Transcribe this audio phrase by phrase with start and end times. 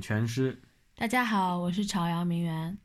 [0.00, 0.60] 全师。
[0.96, 2.76] 大家好，我是朝阳名媛。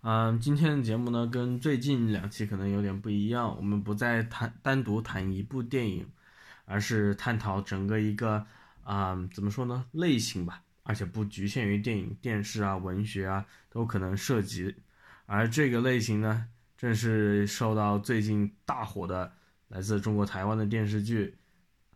[0.00, 3.56] 嗯，今天的节目呢，跟最近两期可能有点不一样。
[3.56, 6.08] 我们不再谈单独谈一部电影，
[6.64, 8.44] 而是探讨整个一个
[8.82, 10.62] 啊，怎么说呢，类型吧。
[10.82, 14.74] 而且不局限于电影、电视啊、文学啊，都可能涉及。
[15.26, 19.32] 而这个类型呢，正是受到最近大火的
[19.68, 21.26] 来自中国台湾的电视剧《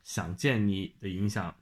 [0.03, 1.55] 想见你》的影响，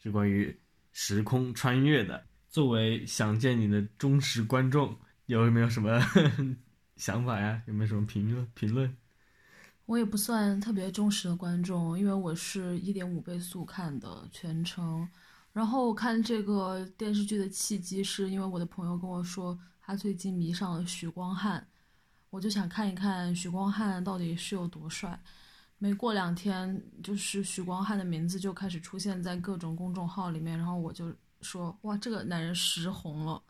[0.00, 0.56] 是关于
[0.98, 2.24] 时空穿越的。
[2.48, 4.96] 作为《想见你》的忠实观众。
[5.26, 6.00] 有没有什么
[6.96, 7.62] 想法呀？
[7.66, 8.48] 有没有什么评论？
[8.54, 8.96] 评论？
[9.84, 15.06] 我也不算特别忠实的观众，因为我是一点五倍速看的全程。
[15.52, 21.66] 然后看这个电视剧的契机，是因为我的朋友跟我说，他最近迷上了许光汉，
[22.30, 25.20] 我就想看一看许光汉到底是有多帅。
[25.78, 33.42] 没过两天，就是许光汉的名字就开始出现在各种公众号里面，然后我就说，哇，这个男人实红了。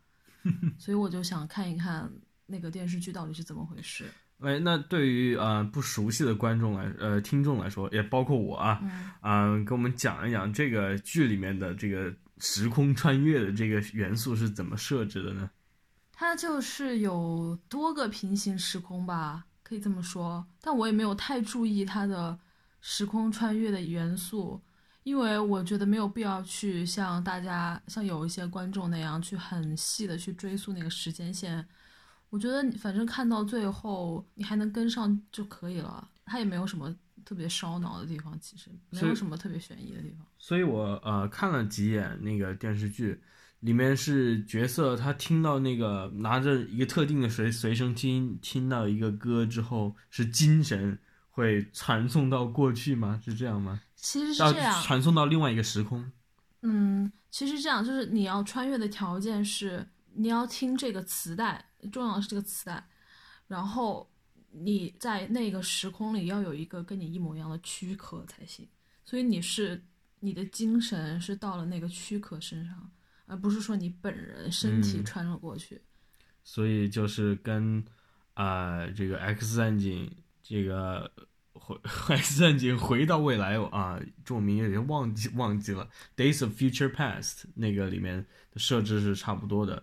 [0.79, 2.11] 所以我就想看一看
[2.47, 4.05] 那个电视剧到底是怎么回事。
[4.41, 8.81] 哎，那对于呃不熟悉的观众来呃听众来说，也包括我啊，
[9.23, 15.51] 嗯，给我们讲一讲这个剧里面的这个时空穿越的这个元素是怎么设置的呢？
[16.13, 20.47] 它就是有多个平行时空吧，可以这么说。
[20.61, 22.39] 但我也没有太注意它的
[22.81, 24.61] 时空穿越的元素。
[25.03, 31.64] 因为我觉得没有必要去像大家像有一些观众那样去很细的去追溯那个时间线，
[32.28, 36.92] 我觉得反正看到最后你还能跟上就可以了，它也没有什么
[37.25, 40.27] 特别烧脑的地方，其实没有什么特别悬疑的地方。
[40.39, 43.23] 所以我呃看了几眼那个电视剧，
[43.67, 50.97] 里面是角色他听到那个拿着一个特定的随随身听听到一个歌之后，是精神
[51.31, 53.21] 会传送到过去吗？
[53.25, 53.81] 是这样吗？
[53.97, 56.13] 其实是这样，传送到另外一个时空。
[56.63, 59.85] 嗯，其实这样就是你要穿越的条件是
[60.15, 62.89] 你要听这个磁带，重要的是这个磁带，
[63.48, 64.09] 然后
[64.53, 68.69] 你在那个时空里要有一个跟你一模一样的躯壳才行。
[69.05, 69.85] 所以你是
[70.21, 72.91] 你的精神是到了那个躯壳身上，
[73.27, 75.81] 而不是说你本人身体穿了过去。
[76.42, 77.85] 所以就是跟
[78.35, 80.11] 啊这个 X 战警
[80.42, 81.11] 这个。
[81.59, 81.75] 回
[82.19, 85.89] X 战警回到未来啊，中文名有点忘记忘记了。
[86.15, 89.83] Days of Future Past 那个里面的设置是差不多的，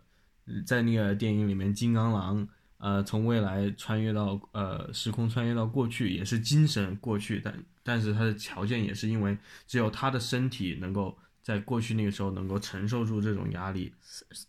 [0.66, 9.38] 在那个电影里面，金刚狼呃从未来穿越到呃时空穿越到过去，也是精神过去，但但是他的条件也是因为
[9.68, 13.94] 只有他的身体能够在过去那个时候能够承受住这种压力。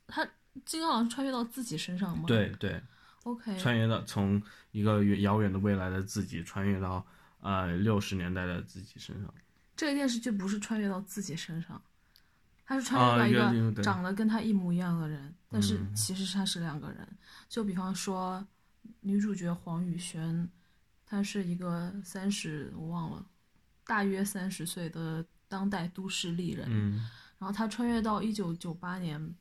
[0.06, 0.26] 他
[0.64, 2.24] 金刚狼穿越到自己身上吗？
[2.26, 2.80] 对对。
[3.24, 7.04] OK，穿越到从一个遥远的未来的自己穿越到
[7.40, 9.34] 呃六十年代的自己身上。
[9.74, 11.82] 这个电视剧不是穿越到自己身上，
[12.66, 17.08] 他是穿越到一个长得跟他一模一样的人，但是其实他是两个人。
[17.48, 18.46] 就比方说
[19.00, 20.48] 女主角黄雨萱，
[21.06, 23.24] 她是一个三十我忘了，
[23.86, 26.68] 大约三十岁的当代都市丽人，
[27.38, 29.34] 然后她穿越到一九九八年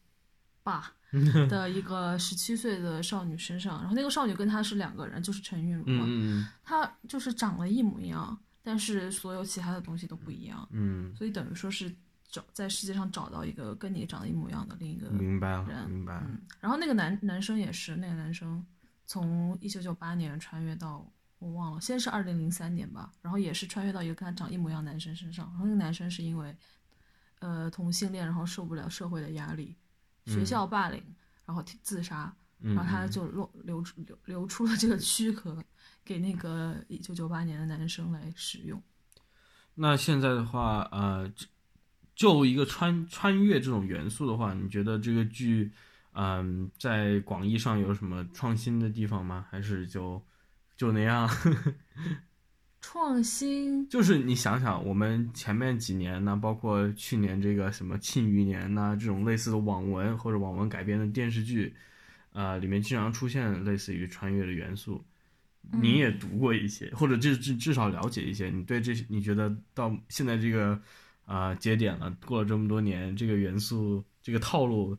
[0.62, 0.94] 吧。
[1.48, 11.94] 的一个十七岁的少女身上，然后那个少女跟她是两个人，就是陈韵如嘛，她就是长得一模一样，但是所有其他的东西都不一样，嗯，所以等于说是
[12.32, 16.20] 找在世界上找到一个跟你长得一模一样的另一个明白了，明白。
[16.26, 18.66] 嗯，然后那个男男生也是，那个男生
[19.06, 21.08] 从一九九八年穿越到
[21.44, 26.56] 我忘了，先是二零零三年吧，然后也是穿越到一个跟他长一模一样男生身上，然后那个男生是因为
[27.40, 29.76] 呃同性恋，然后受不了社会的压力。
[30.26, 31.04] 学校霸凌，
[31.46, 35.62] 然后自杀，然后他就漏流出流流出了这个躯壳，
[36.06, 38.82] 给那个一九九八年的男生来使用。
[39.76, 41.30] 那现在的话，呃，
[42.16, 45.74] 就一个穿穿越这种元素的话，你觉得这个剧，
[46.14, 49.46] 嗯，在广义上有什么创新的地方吗？
[49.50, 50.24] 还是就
[50.84, 51.30] 就那样？
[52.82, 61.74] 创新就是你想想，我们前面几年呢，包括去年这个什么《庆余年》呐，这种类似的网文或者网文改编的电视剧，
[62.34, 65.02] 啊，里面经常出现类似于穿越的元素。
[65.72, 68.50] 你也读过一些，或者至至至少了解一些。
[68.50, 70.78] 你对这些，你觉得到现在这个
[71.26, 74.98] 啊节点了，过了这么多年，这个元素这个套路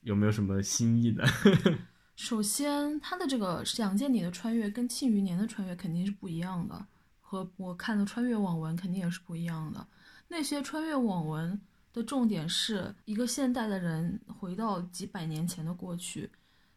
[0.00, 1.22] 有没有什么新意的？
[2.22, 6.86] 首先，它的这个《想见你》的穿越跟《庆余年》的穿越肯定是不一样的。
[7.20, 9.84] 和我看的穿越网文肯定也是不一样的。
[10.28, 11.60] 那些穿越网文
[11.92, 16.30] 的重点是一个现代的人回到几百年前的过去，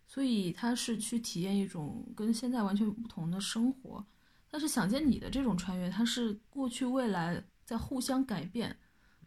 [0.07, 4.03] 所以他是去体验一种跟现在完全不同的生活。
[4.49, 8.75] 但是想见你的这种穿越，它是过去未来在互相改变，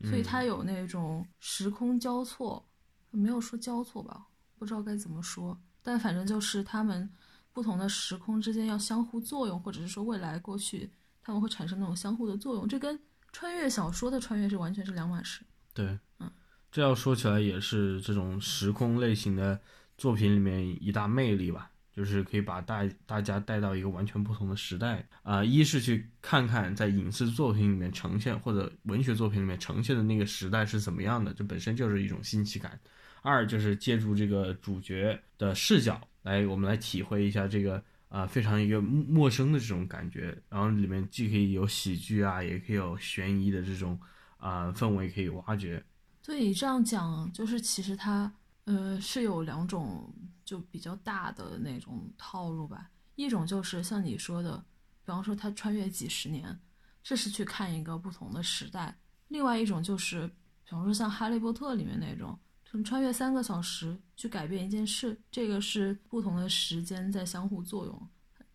[0.03, 2.67] 所以它有那种时空交错，
[3.13, 4.27] 没有说交错吧，
[4.59, 5.57] 不知道该怎么说，
[5.89, 7.09] 但反正就是他们
[7.51, 10.91] 不同的时空之间要相互作用，或者是说未来过去
[11.23, 13.01] 他们会产生那种相互的作用，这跟
[13.33, 15.41] 穿越小说的穿越是完全是两码事。
[15.73, 16.31] 对，嗯，
[16.71, 19.59] 这要说起来也是这种时空类型的
[19.97, 21.71] 作品里面一大魅力吧。
[21.91, 32.79] 就是可以把大大家带到一个完全不同的时代啊，一是去看看在影视作品里面呈现或者文学作品里面呈现的那个时代是怎么样的，这本身就是一种新奇感。
[33.23, 43.99] 二就是借助这个主角的视角来，我们来体会一下这个啊非常一个陌生的这种感觉，然后里面既可以有喜剧啊，也可以有悬疑的这种
[44.37, 45.83] 啊氛围可以挖掘。
[46.23, 48.33] 对，这样讲就是其实它
[48.65, 50.13] 呃是有两种。
[50.49, 54.57] 就比较大的那种套路吧，一种就是像你说的，
[55.05, 56.59] 比方说他穿越几十年，
[57.03, 58.91] 这是去看一个不同的时代；
[59.29, 60.27] 另外一种就是，
[60.65, 62.39] 比方说像《哈利波特》里面那种，
[62.71, 68.09] 从穿越三个小时去改变一件事，这个是不同的时间在相互作用，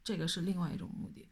[0.04, 1.28] 这个是另外一种目的。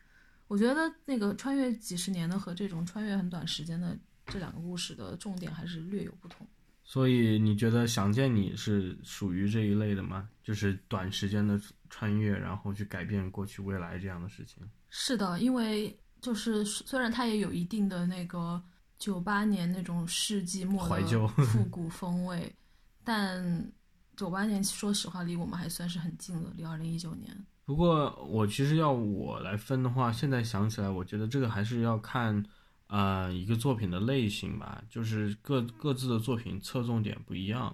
[0.48, 3.96] 我觉得那个穿越几十年的和这种穿越很短时间的
[4.26, 6.46] 这两个故事的重点还是略有不同。
[6.84, 10.28] 所以你觉得《想见你》是属于这一类的吗？
[10.44, 14.62] 就是短时间的穿越，然后去改变过去未来这样的事情？
[14.90, 18.62] 是的，因为就是虽然它也有一定的那个
[18.98, 22.54] 九八年那种世纪末怀旧复古风味，
[23.04, 23.72] 但
[24.16, 27.46] 九八年说实话离我们还算是很近了，离二零一九年。
[27.66, 32.44] 不过我其实要我来分的话，现在想起来，我觉得这个还是要看。
[32.88, 37.74] 啊，一个作品的类型吧，就是各各自的作品侧重点不一样。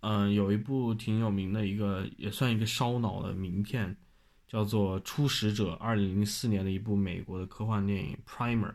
[0.00, 3.96] 嗯，有一部挺有名的一个，也算一个烧脑的名片，
[4.46, 8.68] 叫做《初始者》，二零零四年的一部美国的科幻电影《Primer》。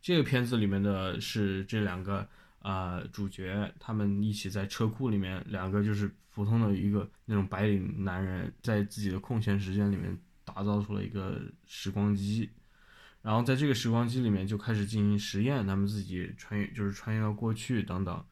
[0.00, 2.26] 这个片子里面的是这两个
[2.60, 12.48] 啊主角，他们一起在车库里面，两个就是普通的一个那种白领男人，在自己的空闲时间里面打造出了一个时光机。
[13.22, 18.24] 然后在这个时光机里面就开始进行实验，他们自己穿越，就是穿越到过去等等。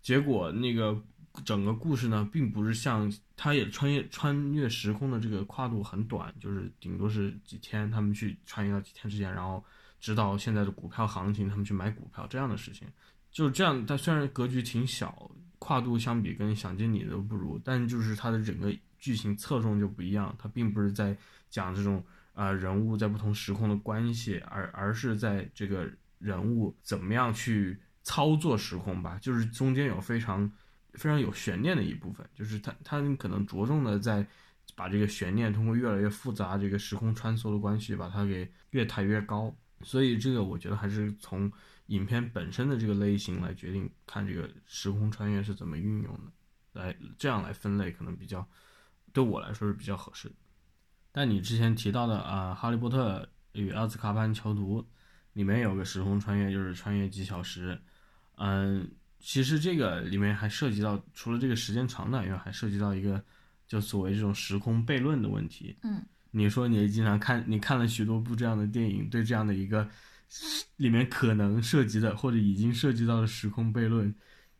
[0.00, 0.98] 结果那个
[1.44, 9.62] 整个故事呢，并不是像他也穿越穿越时空的这个跨度很短，就是顶多是几天，他们去穿越到几天之间，然后
[10.00, 12.88] 知道现在的股票行情，他们去买股票这样的事情，
[13.30, 13.84] 就是这样。
[13.86, 21.16] 它虽然格局挺小，跨度相比跟想见你都不如，但就是它的整个剧情侧重就不一样，它并不是在
[21.48, 22.04] 讲这种。
[22.32, 25.86] 啊，人物在不同时空的关系，而而是在这个
[26.18, 30.50] 人物怎么样去操作时空吧，就是中间有非常
[30.94, 34.26] 非常有悬念的一部分，就是他他可能着重的在
[34.74, 39.54] 把这个悬念通过越来越复杂这个时空穿梭的关系，把它给越抬越高。
[39.82, 41.50] 所以这个我觉得还是从
[41.90, 48.46] 影片本身的这个类型来决定看这个时空穿越是怎么运用的，来这样来分类可能比较
[49.12, 50.34] 对我来说是比较合适的。
[51.10, 54.80] 但你之前提到的啊，《哈利波特与阿兹卡班囚徒》
[55.32, 57.76] 里面有个时空穿越，就是穿越几小时。
[58.36, 63.20] 嗯，其实这个里面还涉及到，除了这个时间长短以外，还涉及到一个
[63.66, 65.76] 就所谓这种时空悖论的问题。
[65.82, 69.90] 嗯，你说你经常看，你看了许多部这样的电影，对这样的一个
[70.76, 74.14] 里面可能涉及的或者已经涉及到的时空悖论，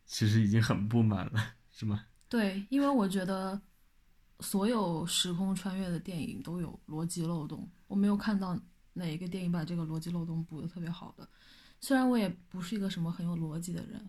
[0.07, 2.05] 其实已经很不满了，是吗？
[2.29, 3.61] 对，因为我觉得。
[4.43, 8.59] 所有时空穿越的电影都有逻辑漏洞，我没有看到
[8.95, 11.29] 哪一个电影把这个逻辑漏洞补得特别好的。
[11.79, 14.01] 虽然我也不是一个什么很有逻辑的人，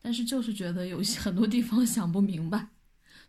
[0.00, 2.66] 但是就是觉得有 很多地方想不明白，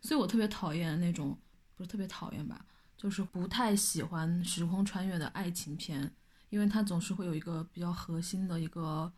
[0.00, 1.38] 所以我特别讨厌那种，
[1.76, 2.64] 不是特别讨厌吧，
[2.96, 6.10] 就是不太喜欢时空穿越的爱情片，
[6.50, 9.12] 因为他总是会有一个比较核心的一个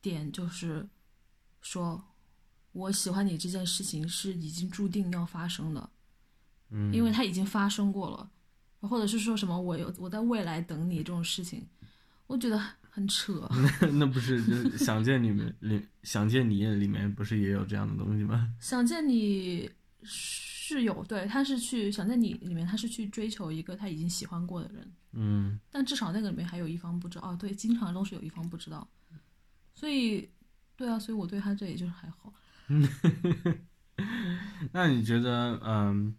[0.00, 0.88] 点，就是
[1.60, 2.02] 说
[2.72, 5.90] 我喜欢你这件事情是已经注定要发生的。
[6.70, 8.30] 嗯，因为它已经发生过了，
[8.88, 11.66] 或者是说什么我有我在未来等你这种事情，
[12.26, 13.48] 我觉得很扯。
[13.94, 18.52] 那不是就想见你们 里想见你里面不是也有这样的东西吗？
[18.60, 19.70] 想见你
[20.68, 28.86] 是有对，他是去想在你里面他是去追求一个他已经喜欢过的人，嗯，但至少那个里面还有一方不知道哦，对，经常都是有一方不知道，
[29.74, 30.28] 所以
[30.76, 32.32] 对啊，所以我对他这也就是还好。
[34.72, 36.14] 那你觉得嗯？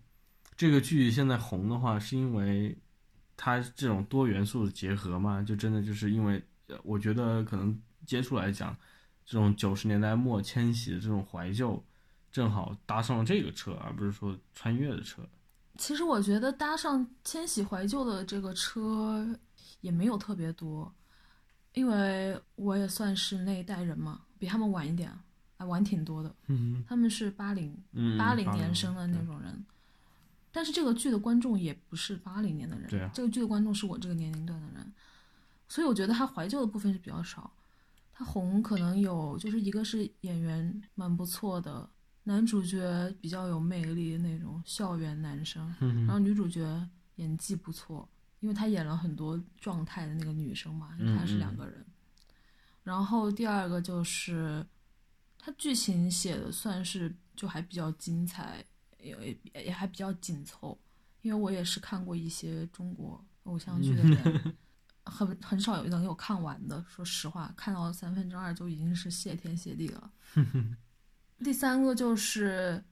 [0.57, 2.77] 这个剧现在红的话，是因为
[3.37, 5.41] 它这种多元素的结合吗？
[5.41, 6.43] 就真的就是因为，
[6.83, 8.75] 我觉得可能接触来讲，
[9.25, 11.81] 这种九十年代末千禧的这种怀旧，
[12.31, 15.21] 正好搭上了这个车，而不是说穿越的车。
[15.77, 19.27] 其实我觉得搭上千禧怀旧的这个车
[19.81, 20.93] 也没有特别多，
[21.73, 25.11] 因为我也算是那一代人嘛，比他们晚一点。
[25.61, 26.33] 还晚挺多的。
[26.47, 27.77] 嗯，他们是八零
[28.17, 29.65] 八零年生的那种人，
[30.53, 34.93] 但是这个剧的观众也不是八零年的人，对啊，这个剧的观众是我这个年龄段的人，
[35.67, 37.51] 所以我觉得他怀旧的部分是比较少。
[38.13, 41.89] 他红可能有，就是一个是演员蛮不错的，
[42.29, 48.07] 男主角比较有魅力的那种校园男生，然后女主角演技不错，
[48.39, 51.83] 因为她演了很多状态的那个女生嘛，她是两个人。
[52.83, 54.63] 然后第二个就是，
[55.39, 58.63] 他剧情写的算是就还比较精彩，
[59.01, 60.79] 也也还比较紧凑，
[61.23, 64.55] 因为我也是看过一些中国偶像剧的人。
[65.03, 70.11] 很很少有能有看完的，说实话，看到三分之二就已经是谢天谢地了。
[71.43, 72.83] 第三个就是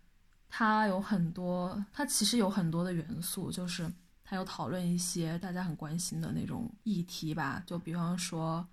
[0.49, 3.91] 它有很多，它其实有很多的元素，就是
[4.23, 8.67] 它有讨论一些大家很关心的那种议题吧，就比方说，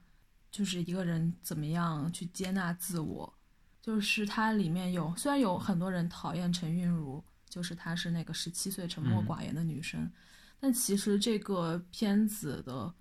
[0.50, 3.34] 就是一个人怎么样去接纳自我，
[3.82, 10.10] 就是它里面有虽然有很多人讨厌陈韵如，就是她是那个十七岁沉默寡言的女生，
[10.58, 12.94] 但其实这个片子的。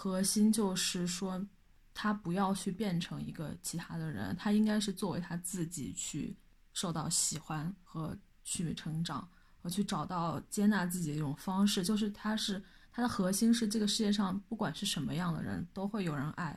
[0.00, 1.44] 核心就是说，
[2.00, 6.36] 他不要去变成一个其他的人，他应该是作为他自己去
[6.72, 9.28] 受到喜欢和去成长，
[9.60, 11.82] 和去找到接纳自己的一种方式。
[11.82, 12.62] 就是他是
[12.92, 16.56] 他的核心是这个世界上不管是什么样的人都会有人爱，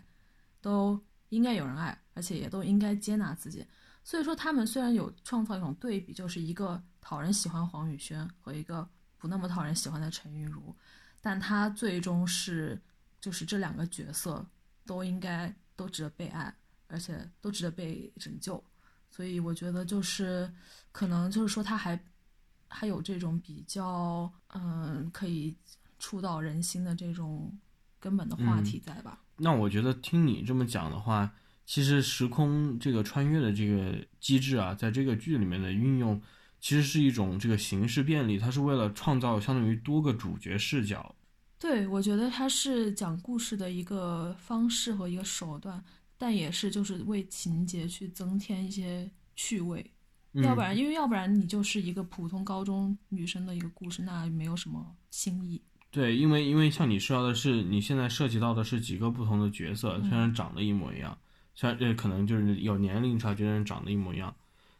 [0.62, 3.66] 都应该有人爱，而且也都应该接纳自己。
[4.04, 10.76] 所以说，他们虽然有创造一种对比，就是一个讨人喜欢黄宇轩和一个不那么讨人喜欢的陈韵如，
[11.20, 12.80] 但他最终是。
[13.20, 14.44] 就是这两个角色
[14.86, 16.54] 都应该都值得被爱，
[16.88, 18.64] 而且都值得被拯救，
[19.10, 20.52] 所以我觉得就是
[20.92, 22.00] 可能就是说他还
[22.68, 25.56] 还有这种比较嗯可以
[26.00, 27.52] 触到人心的这种
[28.00, 29.20] 根本的话题在吧？
[29.38, 31.32] 那我觉得听你这么讲的话，
[31.66, 36.22] 其实时空这个穿越的这个机制啊，在这个剧里面的运用，
[36.60, 41.16] 其实是一种这个形式便利，它是为了创造相当于多个主角视角。
[41.62, 45.82] 对，我觉得它是讲故事的一个方式和一个手段，
[46.18, 49.86] 但也是就是为情节去增添一些趣味，
[50.34, 55.62] 要不然，因为要不然你就是一个普通高中女生的一个故事，那没有什么新意。
[55.92, 61.16] 对，因为因为像你说的是，你现在涉及到的是几个不同的角色，虽然长得一模一样，
[61.54, 64.36] 虽然这可能就是有年龄差，觉得长得一模一样，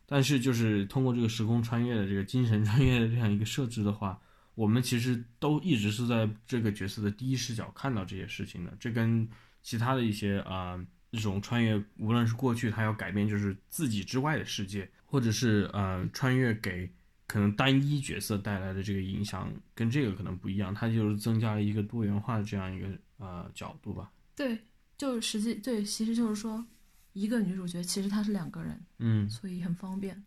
[0.08, 4.20] 但是就是通过这个时空穿越的这个精神穿越的这样一个设置的话。
[4.56, 9.28] 我们其实都一直是在这个角色的第一视角看到这些事情的，这跟
[9.62, 10.80] 其他的一些啊
[11.12, 16.90] 这种穿越，无论是过去他要改变就是自己之外的世界，或者是呃穿越给
[17.28, 24.12] 可能单一角色带来的这个影响，跟这个可能不一样，它就是增加了一个多元化的这样一个呃角度吧。
[24.36, 24.58] 对，
[24.98, 26.66] 就实际对，其实就是说
[27.14, 30.22] 一个女主角其实她是两个人，嗯，所以很方便。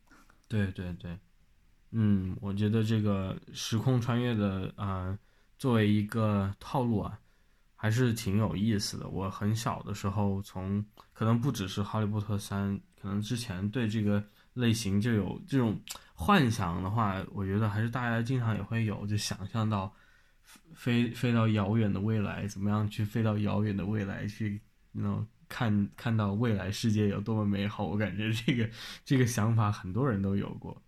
[0.48, 1.18] 对对对。
[1.96, 5.16] 嗯，我觉得这个时空穿越的啊，
[5.56, 7.16] 作为一个套路啊，
[7.76, 9.06] 还是挺有意思的。
[9.08, 14.20] 我很小的时候，从可能不只是《哈利波特三》，可能之前对这个
[14.54, 15.80] 类型就有这种
[16.14, 19.94] 幻想的话，我觉得还是大家经常也会有，就想象到
[20.74, 24.60] 飞飞到遥远的未来，怎么样去飞到遥远的未来去，
[24.90, 27.86] 那看看到未来世界有多么美好。
[27.86, 28.68] 我感觉这个
[29.04, 30.82] 这个想法很多人都有过。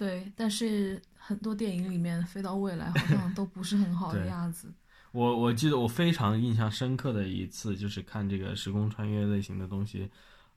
[0.00, 4.72] 对，但是很多电影里面飞到未来好像都不是很好的样子。
[5.12, 10.10] 我我记得我非常印象深刻的一次就是看这个时空穿越类型的东西，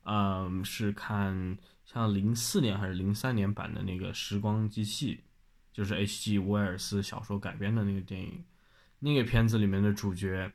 [0.05, 5.15] 嗯，是看像零四年还是零三年版的那个《时光机器》，
[5.73, 6.39] 就是 H.G.
[6.39, 8.45] 威尔斯小说改编的那个电影。
[8.99, 10.49] 那个片子里面的主角，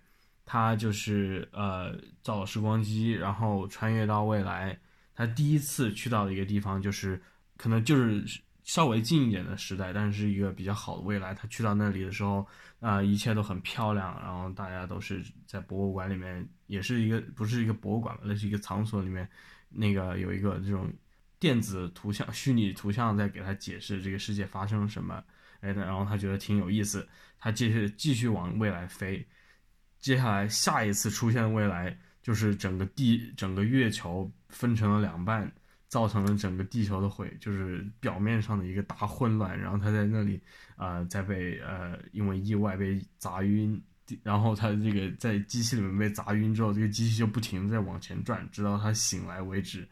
[0.47, 4.80] 他就是呃造了时光机，然后穿越到未来。
[5.14, 7.21] 他第一次去到的一个地方，就是
[7.59, 8.40] 可能就是。
[8.68, 11.34] 稍微近一点的时代，但是一个比较好的未来。
[11.34, 12.46] 他去到那里的时候，
[12.80, 19.26] 啊，一切都很漂亮，然后大家都是在博物馆里面，也是一个不是一个博物馆吧，那是一个场所里面，
[19.70, 20.92] 那个有一个这种
[21.38, 25.25] 电子图像、虚拟图像在给他解释这个世界发生了什么。
[25.60, 27.08] 哎，然后他觉得挺有意思，
[27.38, 29.26] 他继续继续往未来飞。
[29.98, 35.50] 接下来下一次出现的未来，就是整个地、整个月球分成了两半。
[35.88, 39.59] 造成了整个地球的毁，就是表面上的一个大混乱。
[39.59, 40.40] 然后他在那里，
[40.76, 43.83] 呃，在被呃因为意外被砸晕，
[44.23, 49.88] 然后他这个在机器里面被砸晕之后，这个机器就不停的在往前转，直到他醒来为止。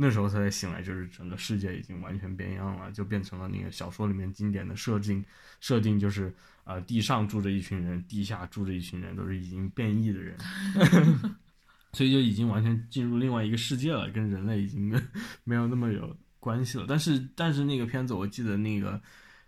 [0.00, 5.24] 那时候他才醒来，就是整个世界已经完全变样了，就变成了那个小说里面经典的设定，
[5.58, 10.36] 设定就是呃地上住着一群人，地下住着一群人，都是已经变异的人。
[11.92, 14.90] 所以就已经完全进入另外一个世界了，跟人类已经
[15.44, 16.84] 没有那么有关系了。
[16.88, 19.00] 但是但是那个片子我记得那个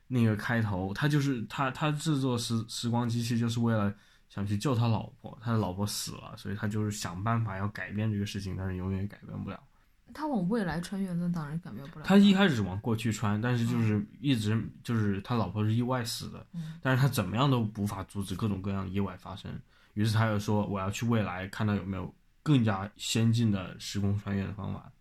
[0.08, 3.94] 那个开头，他就是他他制作时时光机器就是为了
[4.28, 9.62] 想去救他老婆，他的老婆死了，所以他就是想办法要改变这个事情，但是永远改变不了。
[10.12, 12.04] 他往未来穿越，那当然改变不了。
[12.04, 16.44] 他一开始往过去穿，但是就是一直就是他老婆是意外死的，
[16.82, 19.48] 但是他怎么样都无法阻止各种各样的意外发生。
[19.94, 24.92] 于是他又说：“我要去未来，看到有没有更加先进的时空穿越的方法。”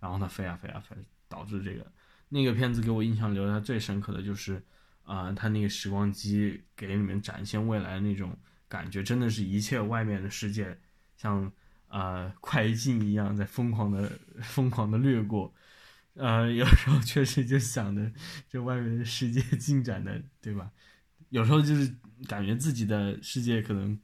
[0.00, 0.96] 然后它飞啊飞啊飞，
[1.28, 1.86] 导致这个
[2.28, 4.62] 那个片子给我印象留下最深刻的就是，
[5.04, 8.36] 啊，他那个时光机给你们展现未来的那种
[8.68, 10.78] 感觉，真的是一切外面的世界
[11.16, 11.52] 像。
[11.92, 15.52] 啊，快进一样在疯狂的、 疯狂的掠过，
[16.14, 18.10] 呃，有时候确实就想着
[18.48, 20.70] 这外面的世界进展的，对吧？
[21.28, 21.94] 有时候就是
[22.26, 24.00] 感觉自己的世界可能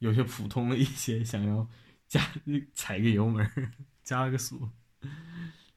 [0.00, 1.66] 有些普通了一些，想要
[2.10, 2.20] 加
[2.74, 3.48] 踩个油门，
[4.02, 4.68] 加个速。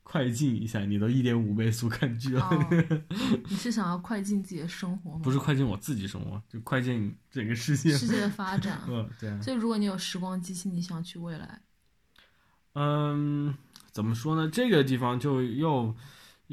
[0.02, 2.50] 快进一下，你都一点五倍速看剧了。
[3.48, 5.22] 你是想要快进自己的生活吗？
[5.24, 7.96] 不是快进我自己生活，就快进整个世界。
[7.96, 8.82] 世界的发展。
[8.90, 9.42] 嗯，对。
[9.42, 11.62] 所以，如果你有时光机器，你想去未来？
[12.74, 13.56] 嗯，
[13.92, 14.50] 怎么说呢？
[14.52, 15.96] 这个地方就又。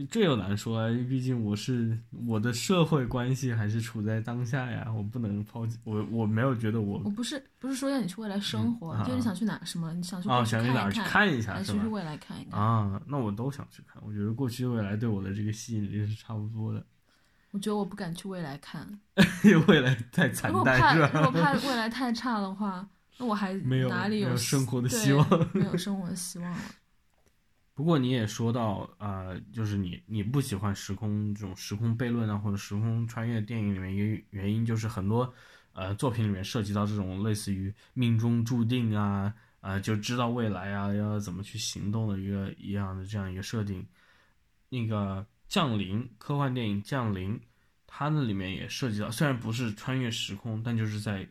[0.06, 13.00] 这又难说啊，毕竟我是我的社会关系还是处在当下呀，我不能抛弃我，我没有觉得我我不是不是说让你去未来生活，就是你想去哪什么，你想去啊，想去哪去看一下，还是去未来看一看啊？
[13.06, 16.84] 那我都想去看，我觉得过去未来对我的这个吸引力是差不多的。
[17.52, 18.86] 我觉得我不敢去未来看，
[19.66, 21.10] 未来太惨淡是吧？
[21.14, 22.88] 如果怕 未来太差的话，
[23.18, 23.52] 那我还
[23.88, 25.26] 哪里有生活的希望？
[25.52, 26.58] 没有生活的希望了。
[27.80, 35.32] 不过你也说到，呃，就是你你不喜欢时空这种时空悖论啊，或者时空穿越电影里面一个原因，就是很多，
[35.72, 43.82] 呃，作品里面涉及到这种类似于命中注定啊，呃，就知道未来啊要怎么去行动的一个一样的这样一个设定。
[44.68, 47.40] 那个降临科幻电影降临，
[47.86, 51.26] 它那里面也涉及到，虽然不是穿越时空，但就是在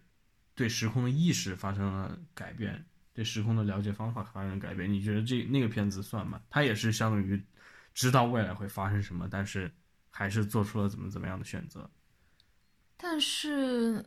[0.55, 2.83] 对时空的意识发生了改变。
[3.13, 6.41] 对时空的了解方法发生改变，你觉得这那个片子算吗？
[6.49, 7.43] 它也是相当于
[7.93, 9.69] 知道未来会发生什么，但是
[10.09, 11.89] 还是做出了怎么怎么样的选择。
[12.95, 14.05] 但是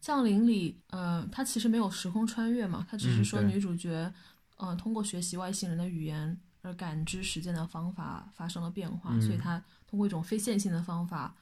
[0.00, 4.12] 降临里，呃，它其实没有时空穿越嘛，它只是说女主角，
[4.56, 11.34] 呃，通过学习外星人的语言而感知时间的方法发生了变化，所以她通过一种非线性的方法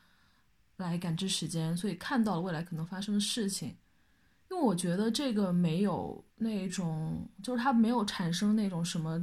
[0.77, 3.77] 来感知时间，所以看到了未来可能发生的事情。
[4.49, 9.21] 因为我觉得这个没有那种，就是它没有产生那种什么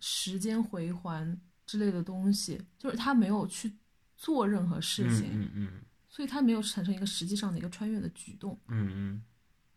[0.00, 3.72] 时间回环之类的东西，就是它没有去
[4.16, 5.70] 做任何事情，嗯嗯，
[6.08, 9.22] 所以它没有产生一个实际上的一个穿越的举动，嗯嗯，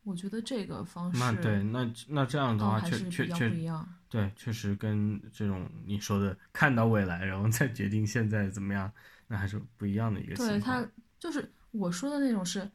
[0.04, 8.92] 我觉得这个方式，那对，那那这样的话确确确不一样，对，确实跟这种你说的看到未来然后再决定现在怎么样，
[9.28, 10.84] 那还是不一样的一个对，它
[11.20, 12.68] 就是我说的那种是。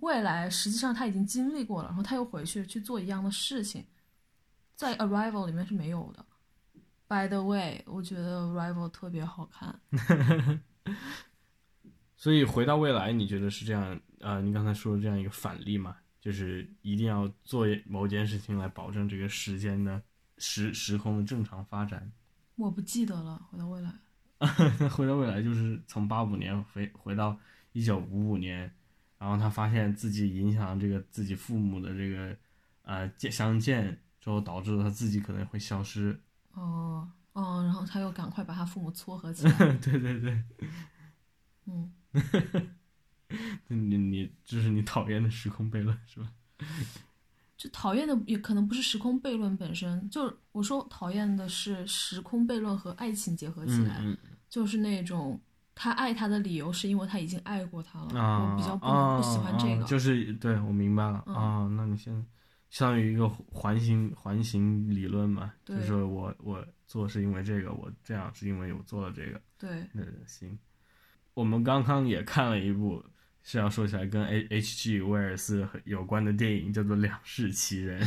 [0.00, 3.84] 未来实际上他已经经历过了，然后他又回去去做一样的事情，
[4.76, 6.24] 在 Arrival 里面是没有的。
[7.08, 9.80] By the way，我觉得 Arrival 特别好看。
[12.16, 14.00] 所以回到未来，你觉得是这样？
[14.20, 20.00] 呃，你刚才说的这样一个反例嘛，就是一定要做某件事情来保证这个时间的
[20.38, 22.10] 时时空的正常发展。
[22.54, 23.44] 我不记得了。
[23.50, 23.92] 回到未来，
[24.88, 27.36] 回到未来就是从八五年回回到
[27.72, 28.72] 一九五五年。
[29.22, 32.36] 然后他发现自己影响这个自己父母的这个，
[32.82, 36.20] 呃，见相见之后，导致了他自己可能会消失。
[36.54, 39.52] 哦哦，然后他又赶快把他父母撮合起来。
[39.76, 40.42] 对 对对。
[41.66, 41.92] 嗯。
[43.68, 46.32] 你你这是你讨厌的时空悖论是吧？
[47.56, 54.02] 就讨厌的也可能不是时空悖论本身，就是我说讨厌的是时空悖论和爱情结合起来，
[54.50, 55.40] 就是那种。
[55.74, 59.82] 他爱他的理由是因为他已经爱过他了，我比较不不喜欢这个。
[59.84, 62.22] 就是对我明白了啊，那你现在
[62.68, 69.40] 相当于一个环形环形理论嘛，就是我我做是因为这个，我这样是因为我做了这个。
[69.58, 70.58] 对，那行。
[71.32, 73.02] 我们刚刚也看了一部
[73.42, 78.00] 是要说起来跟 H H G 威尔斯有关的电影，叫做《两世奇人》。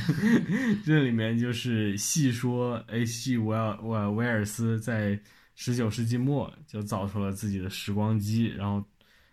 [0.86, 5.20] 这里面就是细说 H G 威尔威威尔斯在。
[5.56, 8.86] 十九世纪末就造出了自己的时光机，然后，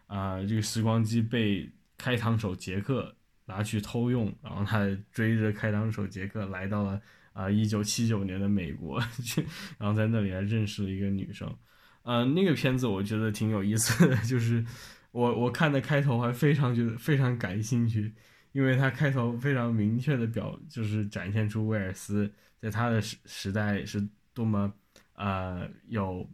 [0.07, 7.01] 啊，这个时光机被开膛手杰克拿去偷用，然后他追着开膛手杰克来到了
[7.33, 9.45] 啊一九七九年的美国 去，
[9.79, 11.53] 然后在那里还认识了一个女生，
[12.03, 14.65] 呃，那个片子我觉得挺有意思的， 就是
[15.11, 18.13] 我我看的开头还非常觉得非常感兴趣，
[18.53, 24.73] 因为他开头非常明确的表，就是展现出威尔斯在他的时时代是多么
[25.23, 26.29] 呃有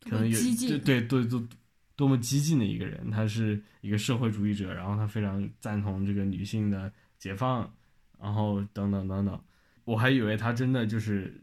[0.00, 1.48] 可能有对对对多
[1.94, 7.72] 多么激进的一个人，他是一个社会主义者，然后他非常赞同这个女性的解放，
[8.18, 9.40] 然后等等等等，
[9.84, 11.40] 我还以为他真的就是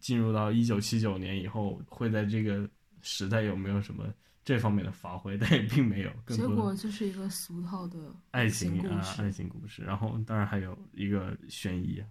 [0.00, 2.68] 进入到一九七九年以后会在这个
[3.00, 4.04] 时代有没有什么。
[4.46, 6.12] 这方面的发挥， 但也并没有。
[6.26, 9.82] 结果就是一个俗套的爱情故事，爱情故事。
[9.82, 12.04] 然后当然还有一个悬疑，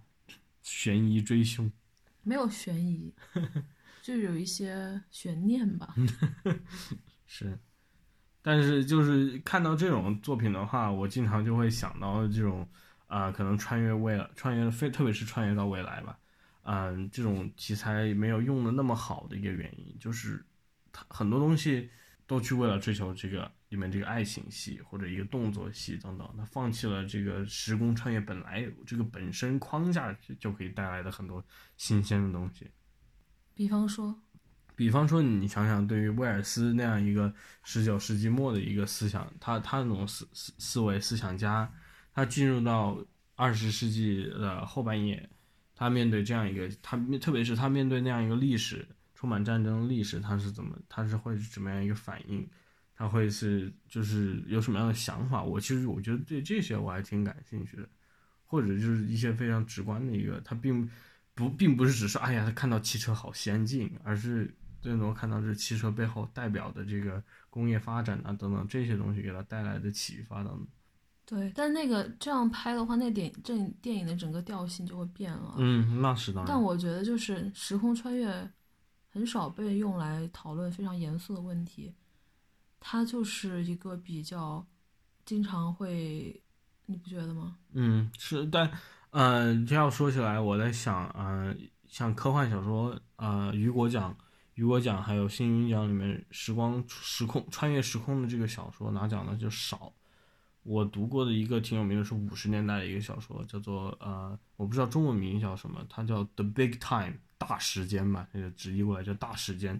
[0.60, 1.70] 悬疑追凶。
[2.26, 3.14] 没有悬疑，
[4.04, 5.94] 就有一些悬念吧。
[7.24, 7.58] 是，
[8.42, 12.68] 但是就是看到这种作品的话，我经常就会想到这种
[13.06, 16.18] 啊，可能穿越未来，穿越非特别是穿越到未来吧。
[16.64, 20.44] 嗯，这种题材没有用的那么好的一个原因，就是
[20.92, 21.88] 它很多东西。
[22.26, 31.44] 都去为了追求这个里面这个爱情戏或者一个动作戏等等，他放弃了这个时空穿越本来这个本身框架就可以带来的很多
[31.76, 32.66] 新鲜的东西。
[33.54, 34.14] 比方说，
[34.76, 41.72] 比方说你想想，对于威尔斯那样一个十九世纪末的一个思想，他他那种思思思维思想家，
[42.12, 42.98] 他进入到
[43.34, 45.28] 二十世纪的后半叶，
[45.74, 48.86] 他面对这样一个他特别是他面对那样一个历史。
[49.16, 52.46] 充满战争历史，他是怎么，他是会是怎么样一个反应？
[52.94, 55.42] 他会是就是有什么样的想法？
[55.42, 57.88] 我其实我觉得对这些我还挺感兴趣的，
[58.44, 60.86] 或者就是一些非常直观的一个，他并
[61.34, 70.66] 不并不是只是哎呀，他看到汽车好先进，而是最多看到这汽车背后代表的这个工业发展啊等等这些东西给他带来的启发等等。
[71.26, 75.54] 对，但那个这样拍的话，那电这电影的整个调性就会变了。
[75.58, 76.46] 嗯，那是当然。
[76.48, 78.50] 但我觉得就是时空穿越。
[79.16, 81.94] 很少被用来讨论非常严肃的问题，
[82.80, 84.66] 它就是一个比较
[85.24, 86.42] 经常会，
[86.86, 87.56] 你不觉得吗？
[87.74, 88.68] 嗯，是，但，
[89.16, 94.16] 嗯，这要说起来，我在想，嗯，像科幻小说，呃，雨果奖、
[94.54, 99.92] 雨果奖还有星云奖里面，时光时空穿越时空的这个小说拿奖的就少。
[100.64, 107.10] 我读过的一个挺有名的，是五十年代的一个小说，叫做呃，我不知道中文名叫什么，它叫《The Big Time》。
[107.36, 109.78] 大时间吧，那个直译过来叫大时间。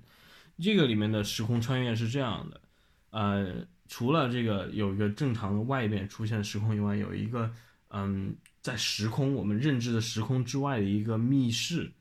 [0.61, 2.61] 这个里面的时空穿越是这样的，
[3.09, 7.51] 呃，除了这个有一个正常的外边出现时空以外，有一个
[7.89, 11.93] 嗯，在时空我们认知的时空之外的一个密室，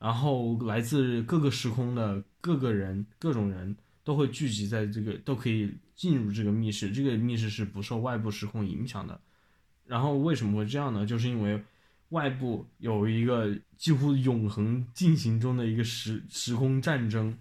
[0.00, 6.90] 然后来自各个时空的各个人、各种人都会聚集在这个，都可以进入这个密室。
[6.90, 9.20] 这个密室是不受外部时空影响的。
[9.86, 11.06] 然后为什么会这样呢？
[11.06, 11.62] 就是因为。
[12.12, 17.34] 外部有一个几乎永恒进行中的一个时时空战争，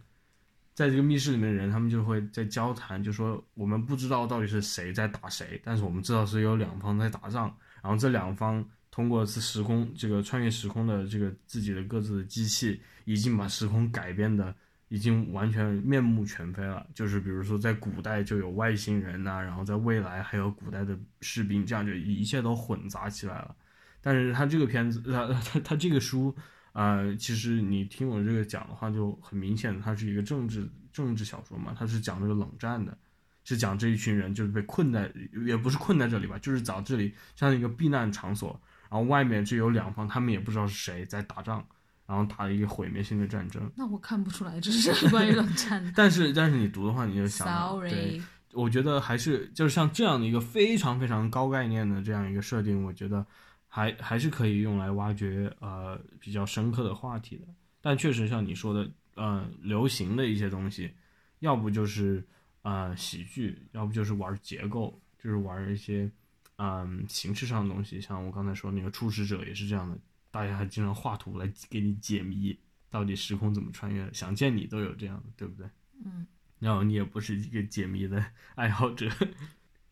[0.81, 14.55] 在这个密室里面的人，他们就会在交谈，就说我们不知道到底是谁在打谁，但是我们知道是有两方在打仗，然后这两方通过是时空这个穿越时空的这个自己的各自的机器，已经把时空改变的
[14.87, 16.83] 已经完全面目全非了。
[16.95, 23.55] 就是比如说在古代就有外星人呐，然后在未来还有古代的士兵，这样就一切都混杂起来了。
[24.01, 26.35] 但是他这个片子，他他他这个书，
[26.73, 32.97] 呃，其实你听我这个讲的话，就很明显的，它是一个政治政治小说嘛，它是讲这个冷战的，
[33.43, 35.11] 是讲这一群人就是被困在，
[35.45, 38.57] 也不是困在这里吧，就是找这里像一个避难场所，
[38.89, 41.61] 然后外面就有两方，他们也不知道是谁在打仗，
[42.07, 43.69] 然后打了一个毁灭性的战争。
[43.75, 45.91] 那我看不出来这是关于冷战的。
[45.95, 47.89] 但是但是你读的话，你就想，，Sorry.
[47.89, 48.21] 对，
[48.53, 53.25] 我觉得还是就是像这样的一个非常非常高概念的这样一个设定，我觉得。
[53.73, 57.47] 还还是可以用来挖掘呃比较深刻的话题的，
[57.79, 60.93] 但确实像你说的，呃，流行的一些东西，
[61.39, 62.21] 要不就是
[62.63, 66.11] 呃喜剧，要不就是玩结构，就是玩一些
[66.57, 68.01] 嗯形式上的东西。
[68.01, 69.97] 像我刚才说那个《初始者》也是这样的，
[70.31, 74.11] 大家还经常画图来给你解谜，到底时空怎么穿越？
[74.11, 75.65] 想见你都有这样的，对不对？
[76.03, 76.27] 嗯。
[76.59, 78.23] 然后你也不是一个解谜的
[78.55, 79.09] 爱好者。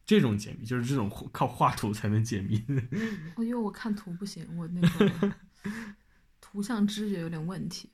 [0.09, 2.59] 这种解密就是这种靠画图才能解密。
[3.35, 5.31] 我 因为我看图不行，我那个
[6.41, 7.87] 图像知觉有点问题。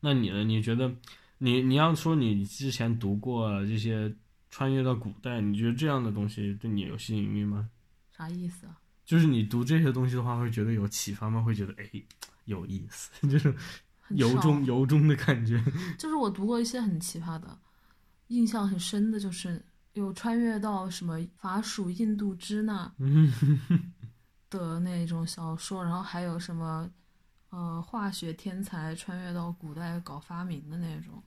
[0.00, 0.42] 那你呢？
[0.44, 0.90] 你觉得
[1.36, 4.10] 你你要说你之前读过这些
[4.48, 7.68] 穿越到古代，你觉得这样的东西对你有吸引力吗？
[8.16, 8.80] 啥意思啊？
[9.04, 11.42] 就是你读这些东西的话，会觉得有启发吗？
[11.42, 11.84] 会觉得哎
[12.46, 13.54] 有意思， 就是
[14.08, 15.62] 由衷由衷的感觉。
[15.98, 17.58] 就是我读过一些很奇葩的，
[18.28, 19.62] 印象很深的，就是。
[19.92, 22.92] 有穿越到什么法属印度支那
[24.50, 26.88] 的那种小说，然后还有什么
[27.50, 31.22] 呃化学天才穿越到古代搞发明的那种，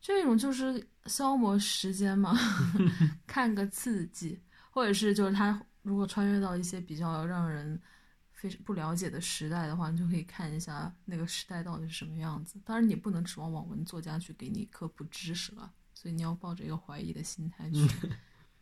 [0.00, 2.36] 这种就是消磨时间嘛，
[3.26, 7.80] 看个刺激，或者是就是他如果穿越到一些比较让人
[8.32, 12.60] 非常不了解的时代的话，你就可以看一下那个时代到底是什么样子。
[12.64, 17.84] 当然，你不能指望网文作家去给你科普知识了，所以你要抱着一个怀疑的心态去，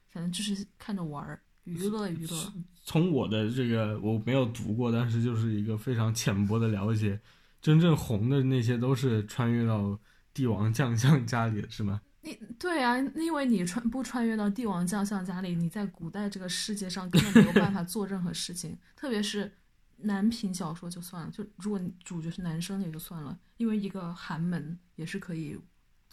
[0.09, 2.53] 反正就是看着玩儿，娱乐娱乐。
[2.83, 7.21] 从我的这个我没有读过，但是就是一个非常浅薄的了解，
[7.61, 10.01] 真正红的那些都是穿越到
[10.33, 12.01] 帝王将相家里的是吗？
[12.23, 18.75] 你对啊，因为你穿不穿越到帝王将相家里，你在古代这个世界上根本没有办法 做任何事情。
[18.97, 19.53] 特别是
[19.99, 25.59] 男频小说就算了，就如果主角是男生也就算了，因为一个寒门也是可以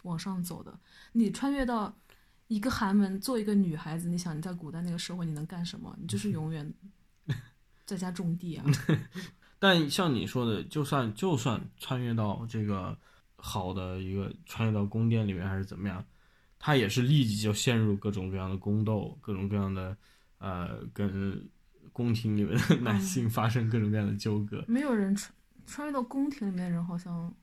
[0.04, 0.80] 往上走的。
[1.12, 1.94] 你穿越到
[2.48, 5.94] 一个寒门做一个女孩子，你想你在古代那个社会你能干什么？
[6.00, 6.74] 你就是永远
[7.86, 8.66] 在家种地啊。
[9.60, 12.98] 但像你说的，就算就算穿越到这个。
[13.46, 16.02] 好的一个穿越到宫殿里面还是怎么样，
[16.58, 19.98] 他也是立即就陷入各种各样的宫斗，各种各样的
[20.38, 21.46] 呃跟
[21.92, 24.64] 宫廷里面的 男性发生各种各样的纠葛。
[24.66, 25.36] 没有人穿
[25.66, 27.36] 穿越到宫廷里面的人好像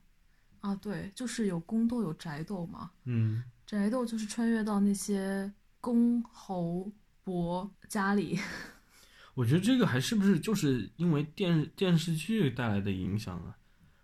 [0.61, 2.91] 啊，对，就是有宫斗有宅斗嘛。
[3.05, 6.91] 嗯，宅斗就是穿越到那些公侯
[7.25, 8.39] 伯家里。
[9.35, 13.57] 我觉得这个还是不是就是因为电电视剧带来的影响啊？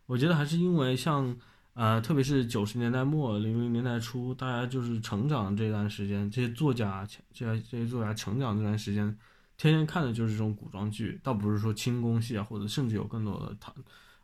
[0.07, 1.37] 我觉得还是因为像。
[1.79, 9.14] 呃，特别是九十年代末、零零年代初，大家就是成长这段时间，这些作家、这些这些作家成长这段时间，
[9.59, 13.75] 天天看的就是这种古装剧，倒不是说清宫戏啊，或者甚至有更多的唐，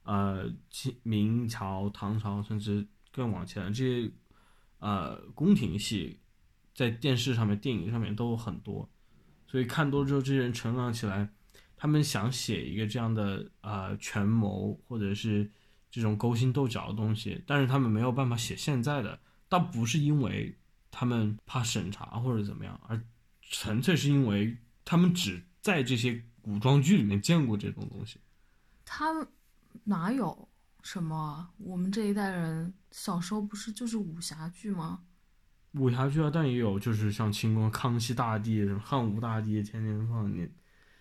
[0.02, 4.10] 呃，清明朝、唐朝，甚至更往前这些，
[4.78, 6.18] 呃，宫廷戏，
[6.74, 8.88] 在电视上面、电影上面都很多，
[9.46, 11.28] 所以看多之后，这些人成长起来，
[11.76, 15.50] 他们想写一个这样的呃权谋，或者是。
[15.94, 20.56] 这种勾心斗角的东西，但是他们没有办法写现在的，倒不是因为
[20.90, 22.98] 他们怕审查或者怎么样，而
[23.42, 28.18] 纯粹是因为他们只在这些古装剧里面见过这种东西。
[28.86, 29.28] 他们
[29.84, 30.48] 哪有
[30.82, 31.48] 什么？
[31.58, 35.00] 我们这一代人小时候不是就是武侠剧吗？
[35.72, 40.48] 武侠剧啊，但也有就是像清宫、康熙大帝、汉武大帝天天放你。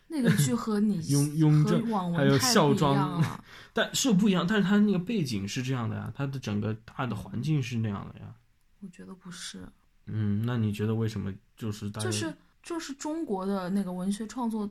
[0.07, 1.81] 那个剧和你 雍雍正
[2.13, 3.23] 还有孝庄，
[3.71, 8.36] 但是不一样，但是它那个背景是这样的呀，它的整个大的环境是那样的呀。
[8.81, 9.67] 我觉得不是。
[10.07, 14.69] 嗯，那你觉得为什么就是大就是就是中国的那个文学创作，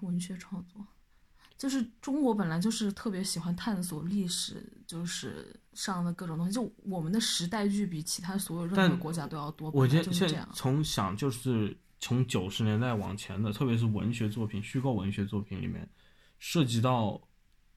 [0.00, 0.86] 文学创作，
[1.58, 9.70] 就是中国本来就是特别喜欢探索历史，就是上的各种东西，就我们的时代剧比其他所有任何国家都要多。
[9.72, 11.76] 我觉得现在从想就是。
[12.00, 15.90] 从九十年代往前的，特别是文学作品、虚构文学作品里面，
[16.38, 17.20] 涉及到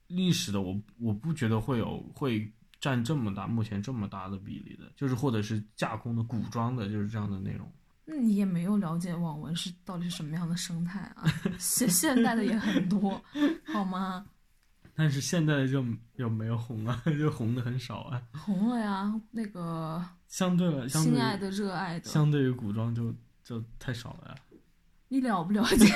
[0.06, 7.68] 历史的，我我不觉得会有会占这么大，目前这么大的比例的，就是或者是架空的、古装的，就是这样的内容。
[8.12, 11.24] 那你也没有了解网文是到底是什么样的生态啊？
[11.58, 13.22] 现现代的也很多，
[13.66, 14.26] 好吗？
[14.94, 15.84] 但是现在的就
[16.18, 18.22] 又没有红啊，就红的很少啊。
[18.34, 23.14] 红了呀，那个相对了，心爱的、热爱的，相对于古装就。
[23.44, 24.36] 就太少了呀！
[25.10, 25.88] 你了不了解？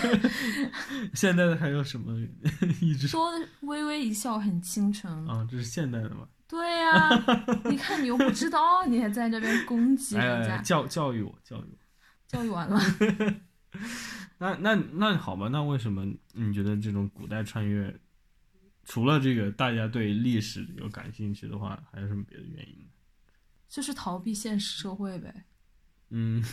[1.13, 2.11] 现在的还有什么？
[2.81, 6.27] 一直说微微一笑很倾城啊，这是现代的吗？
[6.47, 7.09] 对呀，
[7.69, 11.77] 你看你又不知道，你还在这边攻击人家，教教育我，教育我，
[12.27, 12.79] 教育完了。
[14.37, 17.97] 那那那好吧，那为什么你觉得这种古代穿越，
[18.83, 22.89] 除了这个大家对历史有感兴趣的话，还有什么别的原因呢？
[23.67, 25.45] 就是逃避现实社会呗。
[26.09, 26.43] 嗯。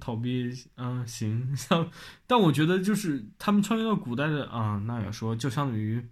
[0.00, 1.90] 逃避，嗯，行， 像，
[2.26, 6.02] 但我觉得就是他们穿越到古代的啊，那也说就相当于，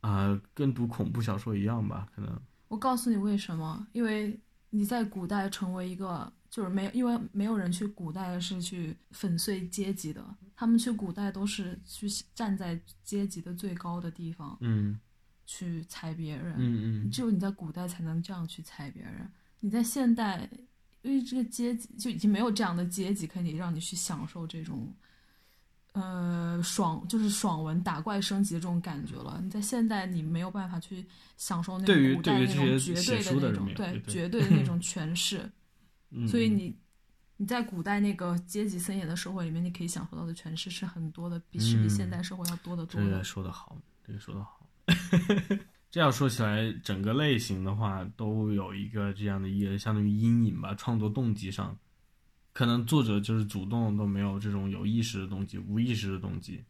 [0.00, 2.40] 啊，跟读恐怖小说一样吧，可能。
[2.68, 14.98] 我告诉你为什么，因为你在古代成为一个，就是没有，因为没有人去古代是去粉碎阶级的，他们去古代都是去站在阶级的最高的地方，嗯，
[15.44, 20.48] 去踩别人，嗯嗯，只有你在古代才能这样去踩别人，你在现代。
[21.02, 24.92] 因为这个阶级就已经没有这样的阶级可以让你去享受这种，
[25.92, 29.38] 呃，爽就是爽文打怪升级的这种感觉了。
[29.40, 35.48] 你在现代你没有办法去享受那种古代那种绝对的那种对绝对的那种权势，
[36.28, 36.76] 所以你
[37.36, 43.00] 你在古代那个阶级森严的社会里面，你可以享受到的权势是很多的，比是比现代社会要多得多。
[43.00, 43.76] 这个说的好，
[44.06, 44.70] 这个说的好。
[45.90, 50.74] 这样说起来，整个类型的话都有一个这样的一个相当于阴影吧。
[50.74, 51.76] 创作动机上，
[52.52, 56.62] 可能作者就是主动都没有这种有意识的动机，无意识的动机，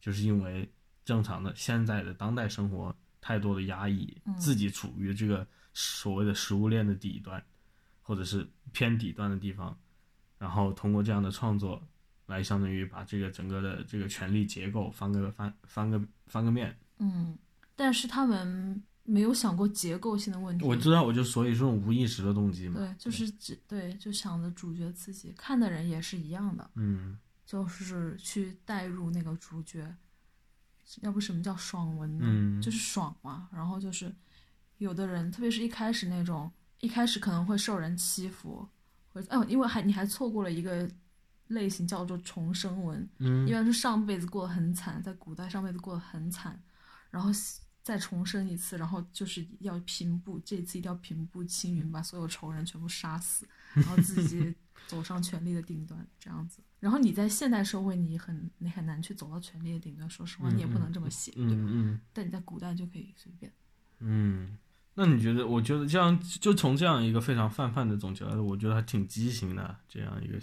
[0.00, 0.70] 就是因为
[1.04, 7.42] 正常的现在的当代生活太多的压抑，自己处于这个所谓的食物链的底端，
[8.04, 9.76] 或者是偏底端的地方，
[10.38, 11.82] 然后通过这样的创作，
[12.26, 16.78] 来相当于把这个整个的这个权力结构翻个翻翻个翻个面。
[16.98, 17.36] 嗯，
[17.74, 20.64] 但是他们没有想过结构性的问题。
[20.64, 22.76] 我知道，我就所以这种无意识的动机嘛。
[22.76, 26.70] 对，就是只对，就想着主角自己看的人也是一样的。
[26.74, 29.96] 嗯，就是去带入那个主角。
[31.00, 32.24] 要不什么叫爽文呢？
[32.28, 33.48] 嗯，就是爽嘛。
[33.50, 34.14] 然后就是
[34.76, 38.68] 有的人，特别是一开始那种，一开始可能会受人欺负，
[39.12, 40.88] 或者哦，因为还你还错过了一个
[41.48, 43.08] 类型叫做重生文。
[43.18, 46.62] 嗯，一般是上辈子过得很惨，在古代上辈子过得很惨，
[47.10, 47.30] 然后
[47.82, 54.54] 再重生一次，然后就是要平步，这次一定要平步青云，把所有仇人全部杀死，然后自己
[54.88, 56.62] 走上权力的顶端，这样子。
[56.80, 60.08] 然后你在现代社会，你很你很难去走到权力的顶端。
[60.10, 61.66] 说实话，你也不能这么写，对吧？
[61.66, 63.50] 嗯但你在古代就可以随便。
[64.00, 64.58] 嗯，
[64.94, 65.46] 那你觉得？
[65.46, 69.76] 我觉得这样，就从这样一个非常泛泛的总结来说，我觉得还挺畸形的。
[69.88, 70.38] 这样一个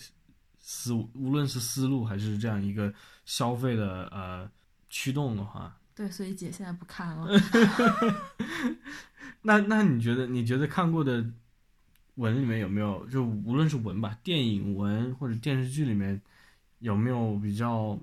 [0.60, 2.94] 思，无论是思路还是这样一个
[3.26, 4.50] 消费的呃
[4.90, 7.28] 驱动的话，对，所以姐现在不看了。
[9.42, 10.28] 那那你觉得？
[10.28, 11.26] 你觉得看过的
[12.16, 13.06] 文里面有没有？
[13.08, 16.22] 就无论是文吧，电影文或者电视剧里面。
[16.82, 17.96] 有没有比较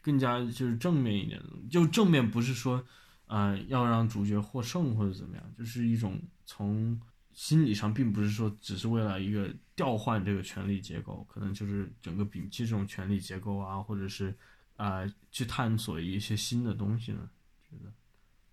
[0.00, 1.48] 更加就是正面一点的？
[1.70, 2.82] 就正面不是说，
[3.28, 7.00] 呃，要让主角获胜或者怎么样，就是一种从
[7.32, 14.36] 心理上，并不是说只是为了一个调换这个权力结构，可能就是整个摒弃这种权力结构啊，或者是
[14.76, 17.30] 啊去探索一些新的东西呢？
[17.70, 17.92] 觉得，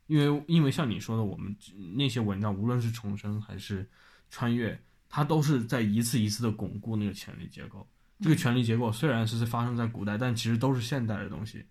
[0.08, 1.56] 因为因为像你说的，我们
[1.96, 3.90] 那些文章，无论是重生还是
[4.30, 7.88] 穿越，它都是在一次一次的巩固那个权力结构。
[8.20, 11.66] 这个权力结构虽然是发生在古代，但其实都是现代的东西。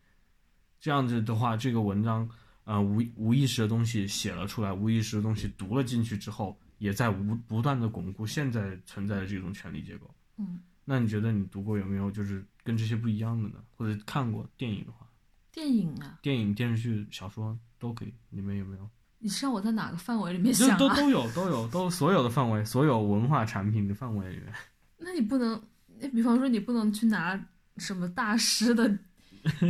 [0.80, 2.28] 这样子的话，这个文章，
[2.64, 10.10] 呃，无无意识的东西写了出来，无意识的东西读了进去之后，也在无不断的巩固现在存在的这种权力结构。
[10.38, 13.56] 嗯，那你觉得你读过有没有就是跟这些不一样的呢？
[13.76, 15.06] 或者看过电影的话？
[15.52, 18.90] 电影啊，电影、电视剧、小说都可以，里面有没有？
[19.18, 20.76] 你是让我在哪个范围里面想？
[20.78, 24.52] 都都有，都有，都所有的范围，所有文化产品的范围里面。
[24.98, 25.62] 那你不能。
[26.00, 27.40] 你比方说，你不能去拿
[27.76, 28.98] 什么大师的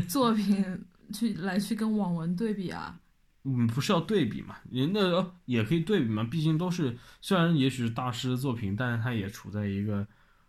[0.08, 0.64] 作品
[1.12, 3.00] 去来去跟网文对比啊？
[3.42, 4.56] 嗯，不是要对比嘛？
[4.70, 6.24] 人的也可以对比嘛？
[6.24, 10.06] 毕竟都是虽然也许是大师的作品，但是他也处在一个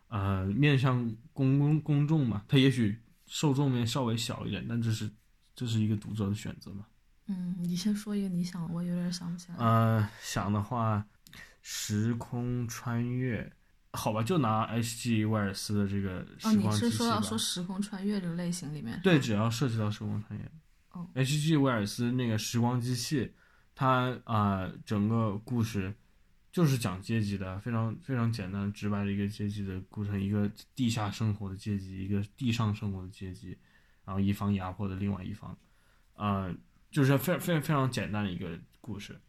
[0.07, 5.11] 呃面向公公公众嘛，他也许受众面稍微小一点，但这是
[5.53, 6.85] 这是一个读者的选择嘛？
[7.27, 9.57] 嗯，你先说一个你想，我有点想不起来。
[9.57, 11.05] 呃，想的话，
[11.61, 13.51] 时空穿越。
[13.95, 15.25] 好吧，就拿 H.G.
[15.25, 18.99] 威尔斯的这个时光机器哦，你是说要说时空穿越这个类型里面？
[19.01, 20.51] 对，只要涉及到时空穿越。
[20.91, 21.57] 哦，H.G.
[21.57, 23.31] 威尔斯那个时光机器，
[23.73, 25.93] 它啊，整个故事
[26.51, 33.57] 就是讲阶级的，非常非常简单直白的一个阶级的故事，一个地下生活的阶级，一个地上生活的阶级，
[34.05, 35.57] 然后一方压迫的另外一方，
[36.13, 36.49] 啊，
[36.91, 39.19] 就是非非常非常简单的一个故事。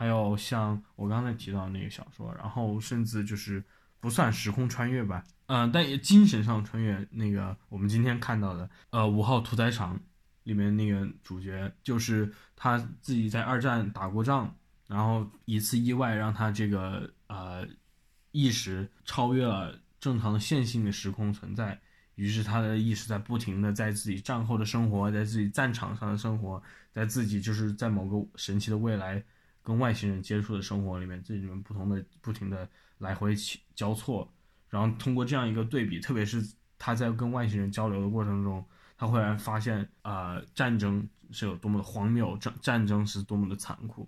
[0.00, 3.62] 还有像我刚才提到那个小说，然后甚至就是。
[4.02, 7.06] 不算时空穿越吧，嗯，但也精神上穿越。
[7.10, 10.00] 那个我们今天看到的，呃，五号屠宰场
[10.44, 17.68] 里面那个主角，就是他自己在二战打过仗，然后一次意外让他这个呃
[18.32, 21.78] 意识超越了正常的线性的时空存在，
[22.14, 26.62] 于是他的意识在不停的在自己战后的生活，在自己战场上的生活，
[26.94, 29.22] 在自己就是在某个神奇的未来
[29.62, 32.68] 跟外星人接触的生活里面，这里面不同的不停的。
[33.00, 33.34] 来回
[33.74, 34.30] 交错，
[34.68, 36.46] 然后通过这样一个对比，特别是
[36.78, 38.62] 他在跟外星人交流的过程中，
[38.98, 44.06] 他忽然发现，呃，战争是有多么的荒谬，战战争是多么的残酷。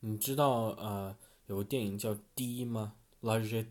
[0.00, 2.94] 你知道，呃，有个电影叫《D》吗？
[3.24, 3.66] 《La Jetée》，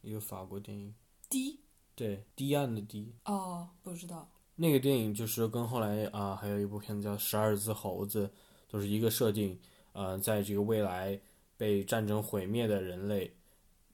[0.00, 0.94] 一个法国电影。
[1.28, 1.58] D？
[1.96, 3.12] 对，堤岸的堤。
[3.24, 4.30] 哦，不知道。
[4.54, 8.28] 那个电影就是跟后来啊，还有一部片子叫《十二只猴子》，
[8.70, 9.58] 都是一个设定，
[9.96, 11.18] 呃，在这个未来
[11.56, 13.32] 被战争毁灭的人类。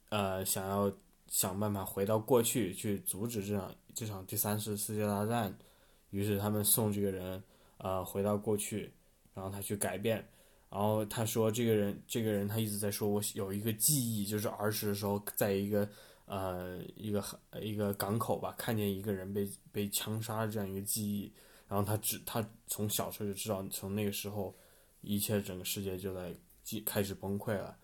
[0.08, 0.92] 呃，想要
[1.28, 5.56] 想办法回到过去去阻止这场这场第三次世界大战，
[6.10, 7.42] 于是他们送这个人
[7.78, 8.92] 呃回到过去，
[9.32, 10.16] 然后他去改变，
[10.68, 15.88] 然后他说这个人这个人他一直在说我有一个记忆，就是儿时的时候在一个
[16.26, 17.24] 呃一个
[17.60, 21.32] 一个港口吧，看见一个人被被枪杀这样一个记忆，
[21.68, 24.54] 然后他只他从小时候就知道从那个时候
[25.02, 26.34] 一切整个世界就在
[26.86, 27.76] 开始崩溃了。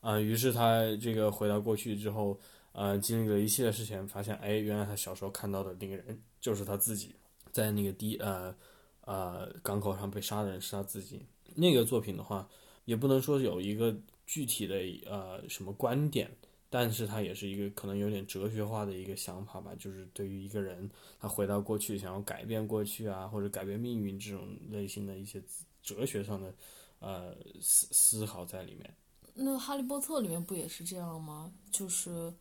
[0.00, 2.38] 啊，于是他这个回到过去之后，
[2.72, 7.14] 呃，经历了一系列事情，发现，哎，原来他小时候看到的那个人就是他自己，
[7.52, 8.54] 在那个第呃
[9.02, 11.26] 呃港口上被杀的人是他自己。
[11.54, 12.48] 那个作品的话，
[12.84, 13.94] 也不能说有一个
[14.26, 16.30] 具体的呃什么观点，
[16.70, 20.88] 但是它也是一个可能有点哲学化的一个想法吧，就是对于一个人
[21.18, 25.42] 他回到过去想要改变过去啊，或者改变命运这种类型的一些
[25.82, 26.54] 哲学上的
[26.98, 28.96] 呃思思考在里面。
[29.34, 31.52] 那《哈利波特》里面不也是这样吗？
[31.70, 32.34] 就是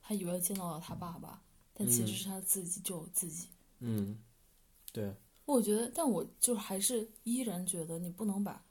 [0.00, 1.42] 他以为见到了他爸爸，
[1.74, 3.48] 但其实是他自己救自己。
[3.80, 4.18] 嗯，
[4.92, 5.14] 对。
[5.44, 8.64] 我觉得，但我就还是依然觉得你不能把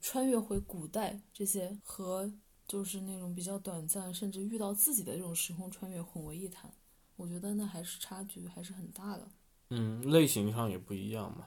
[0.00, 2.32] 穿越回古代这些和
[2.66, 6.72] 就是那种比较短暂，甚至遇到自己的这种时空穿越混为一谈。
[7.16, 9.28] 我觉得那还是差距还是很大的。
[9.70, 11.46] 嗯，类型上也不一样嘛。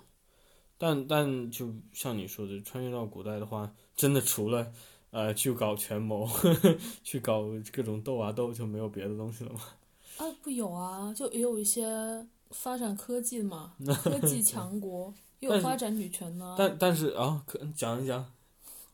[0.78, 4.71] 但但就像你说的，穿越到古代的话，真的除了
[5.11, 6.28] 呃去搞权谋，
[7.03, 9.61] 去搞各种斗啊斗，就没有别的东西了吗？
[10.17, 12.28] 啊，不有啊，就也有一些。
[12.51, 13.73] 发展科技嘛，
[14.03, 16.55] 科技强国也有发展女权呢。
[16.57, 18.32] 但但是啊，可讲一讲，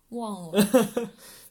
[0.10, 0.68] 忘了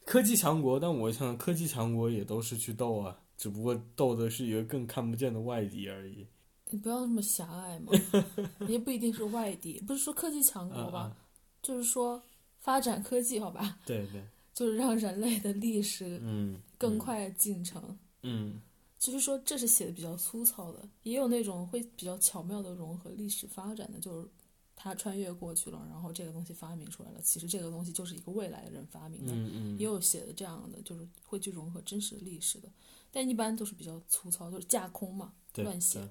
[0.06, 6.26] 科技强国，但我想科技强国也都是去斗啊，只不过斗的是一个更看不见的外敌而已。
[6.70, 7.92] 你不要那么狭隘嘛，
[8.68, 11.16] 也不一定是外地，不是说科技强国吧，
[11.62, 12.22] 就是说
[12.58, 13.78] 发展科技，好吧？
[13.84, 14.22] 对对，
[14.54, 18.60] 就是让人类的历史嗯更快进程嗯。
[18.98, 24.28] 就是说，这是写的比较粗糙的，也有那种会比较巧妙的融合历史发展的，就是
[24.76, 27.20] 他穿越过去了，然后这个东西发明出来了。
[27.22, 29.32] 其实这个东西就是一个未来的人发明的，
[29.78, 32.68] 也有写的这样的，就是会去融合真实的历史的，
[33.10, 36.06] 但一般都是比较粗糙，就是架空嘛，乱写。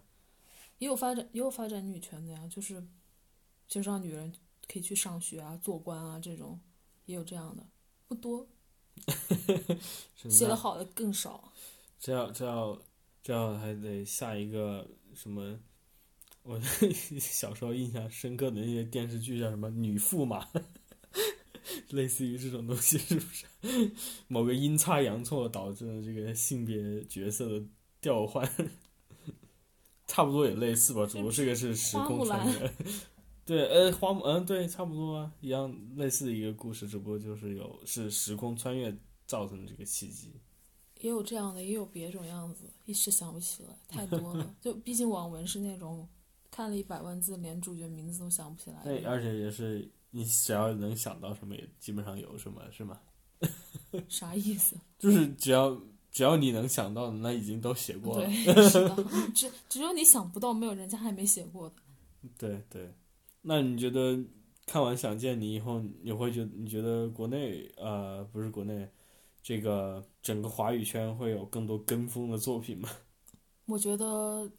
[0.80, 2.84] 也有发展，也有发展女权的呀，就是
[3.68, 4.34] 就是让女人
[4.68, 6.60] 可以去上学啊、做官啊这种，
[7.06, 7.64] 也有这样的，
[8.08, 8.48] 不多，
[10.30, 11.54] 写的好的更少。
[12.00, 12.82] 这要这要
[13.22, 15.60] 这要还得下一个什么？
[16.44, 16.60] 我
[17.20, 20.46] 小时候印象深刻的那些电视剧叫什么《女驸马》，
[21.90, 23.46] 类似于这种东西是不是？
[24.28, 27.66] 某个阴差阳错导致了这个性别角色的
[28.00, 28.50] 调换，
[30.10, 32.74] 差不多也类似吧，只不过这个是时空穿越。
[33.46, 38.96] 对，呃，花木，嗯，对，差不多啊，一样类似的一个故事，只不过就是有是时空穿越
[39.28, 40.34] 造成的这个契机。
[41.00, 44.54] 也有这样的，也有别种样子，一时想不起来，太多了。
[44.60, 46.08] 就毕竟网文是那种
[46.50, 48.82] 看了一百万字，连主角名字都想不起来。
[48.84, 53.00] 对，而且也是你只要能想到什么，也基本上有什么，是吗？
[54.10, 54.76] 啥意思？
[54.98, 55.70] 就是只要
[56.20, 58.26] 只要你能想到的，那已经都写过了。
[58.26, 61.76] 对， 是的，只只有你想不到，没有人家还没写过的。
[62.38, 62.94] 对对，
[63.44, 64.20] 那你觉得
[64.66, 68.90] 看完《想见你》以后，你会觉你觉得国内呃不是国内？
[69.42, 72.90] 这个整个华语圈会有更多跟风的作品吗？
[73.66, 74.52] 我觉得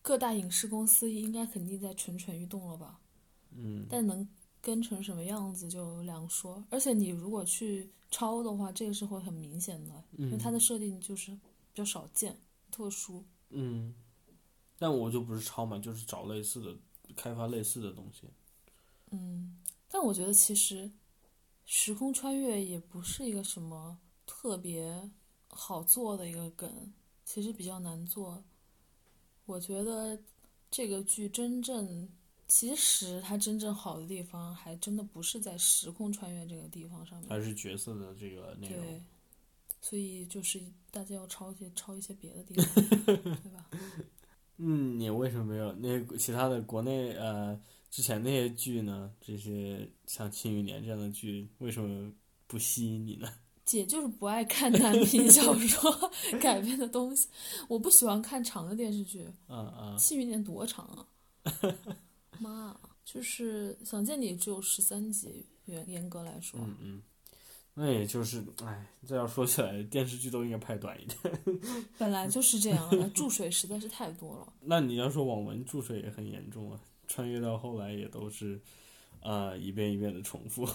[0.00, 3.00] 各大影视公司应该肯定在蠢蠢欲动了吧。
[3.52, 3.84] 嗯。
[3.90, 4.26] 但能
[4.60, 6.62] 跟成什么样子就两说。
[6.70, 11.40] 而且你如果去抄的话，这个是会很明显的，因为它的设定就是比
[11.74, 12.38] 较少见、
[12.70, 13.24] 特殊。
[13.50, 13.94] 嗯。
[14.78, 16.76] 但我就不是抄嘛，就是找类似的、
[17.14, 18.28] 开发类似的东西。
[19.10, 19.58] 嗯。
[19.88, 20.90] 但我觉得其实
[21.64, 23.98] 时空穿越也不是一个什么。
[24.32, 25.10] 特别
[25.48, 26.92] 好做的一个梗，
[27.24, 28.44] 其实比较难做。
[29.44, 30.16] 我觉得
[30.70, 32.08] 这个剧真正，
[32.52, 38.84] 其实它真正好的地方，还真的不是在时空穿越这个地方上面，而是角色的这个内容。
[38.84, 39.02] 对，
[39.80, 43.70] 所以就是大家要抄一些抄一些别的地方， 对吧？
[44.58, 49.10] 嗯，你为什么没有那其他的国内呃之前那些剧呢？
[49.20, 52.12] 这些像《庆余年》这样的剧，为什么
[52.48, 53.32] 不吸引你呢？
[53.64, 57.28] 姐就是不爱看男频小说改编的东西，
[57.68, 59.24] 我不喜欢看长的电视剧。
[59.48, 59.96] 嗯嗯。
[59.96, 61.06] 庆余年多长啊？
[62.40, 66.58] 妈，就是想见你只有十三集，严严格来说。
[66.60, 67.02] 嗯嗯。
[67.74, 71.40] 那也就是，哎，这要说起来，电视剧都应该拍短一点。
[71.96, 74.52] 本来就是这样啊，注水实在是太多了。
[74.60, 78.60] 那你要说网文注水也很严重啊，穿越到后来也都是。
[79.22, 80.66] 啊，一遍一遍的重复。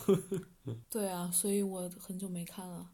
[0.87, 2.87] 对啊，所以我很久没看了，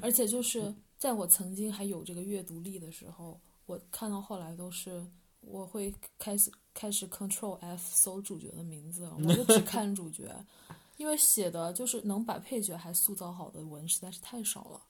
[0.00, 5.06] 而且就是在我曾经还有这个阅读力的时候，我看到后来都是
[5.42, 10.32] 我会开始开始 Control F 搜主角的名字，我就只看主角，
[10.96, 14.80] 因为写的就是能把配角还塑造好的文实在是太少了。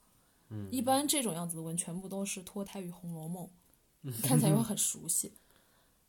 [0.50, 3.48] 嗯，一般这种样子的文全部都是脱胎于《红楼梦》，
[4.22, 5.32] 看起来又很熟悉。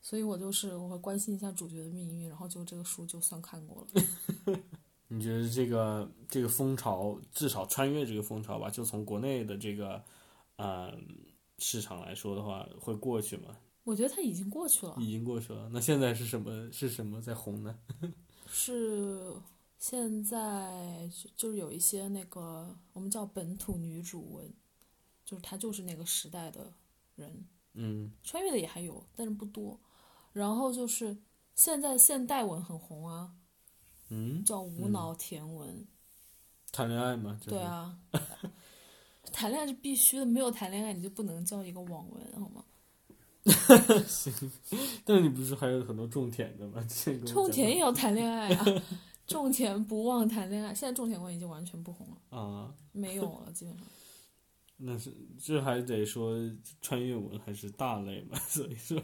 [0.02, 4.56] 所以我就是我会关心一下主角的命运，然后就这个书就算看过了。
[5.08, 10.04] 你觉得这个这个风潮，至少穿越这个风潮吧，就从国内的这个
[10.58, 10.94] 呃
[11.58, 13.56] 市场来说的话，会过去吗？
[13.90, 14.96] 我觉得它已经过去了。
[15.00, 15.68] 已经过去了。
[15.74, 17.78] 那现在是什么是什么在红呢？
[18.52, 19.34] 是
[19.78, 24.54] 现在就是有一些那个我们叫本土女主文。
[25.26, 26.74] 就是她就是那个时代的
[27.16, 27.46] 人。
[27.74, 29.80] 嗯，穿越的也还有，但是不多。
[30.34, 31.16] 然后就是
[31.54, 33.32] 现在现代文很红啊，
[34.10, 35.88] 嗯，叫无脑甜文。
[36.72, 38.00] 谈恋爱嘛，对啊，
[39.32, 42.66] 谈恋爱是必须的，没有谈恋爱你就不能叫一个网文，好吗？
[44.08, 44.34] 行，
[45.06, 46.86] 但是你不是还有很多种田的吗？
[47.26, 48.66] 种田也要谈恋爱啊，
[49.26, 50.74] 种田不忘谈恋爱。
[50.74, 53.86] 现在种田文已经完全不红了 啊，没有了，基本上。
[54.78, 56.38] 那是这还得说
[56.82, 59.02] 穿越文还是大类嘛，所以说。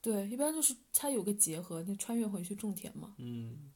[0.00, 3.14] 对，一般就是它有个结合，就穿越回去种田嘛。
[3.18, 3.70] 嗯。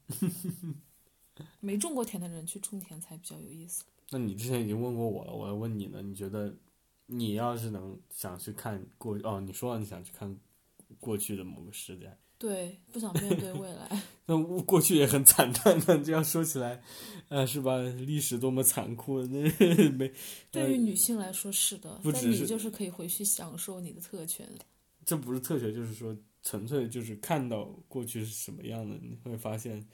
[1.59, 3.83] 没种过田的人去种田才比较有意思。
[4.11, 6.01] 那你之前已经问过我了，我要问你呢。
[6.01, 6.55] 你觉得，
[7.05, 10.35] 你要是能想去看过哦，你说了你想去看
[10.99, 12.17] 过去的某个时代。
[12.37, 14.03] 对，不想面对未来。
[14.25, 16.81] 那过去也很惨淡的， 这样说起来，
[17.29, 17.77] 呃，是吧？
[17.79, 19.41] 历史多么残酷，那
[19.91, 20.11] 没。
[20.51, 24.47] 对于女性来说是的，但你就是可以回去享受你的特权。
[25.05, 29.85] 这不是特权，就是说纯粹就是看到过去是什么样的，你会发现。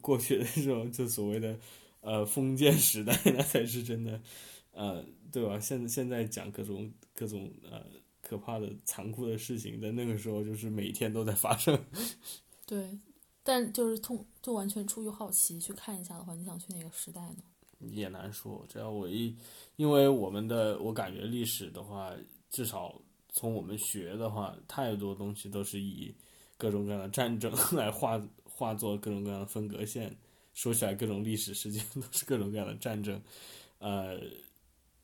[0.00, 1.58] 过去的这种就所谓的，
[2.00, 4.22] 呃，封建时代， 那才是真的，
[4.72, 5.58] 呃，对吧？
[5.58, 7.84] 现现在讲各种各种呃
[8.22, 11.78] 可怕的、残酷的事情，在那个时候就是每天都在发生。
[12.66, 12.98] 对，
[13.42, 17.42] 但就是通就完全出于好奇去看一下的话，你想去哪个时代呢？
[17.80, 19.34] 也难说，只要我一，
[19.76, 22.12] 因为我们的我感觉历史的话，
[22.50, 23.00] 至少
[23.30, 26.14] 从我们学的话，太多东西都是以
[26.56, 28.20] 各种各样的战争 来画。
[28.52, 30.14] 化作各种各样的分隔线，
[30.52, 33.18] 说起来各种历史事件都是各种各样的战争，
[33.78, 34.20] 呃，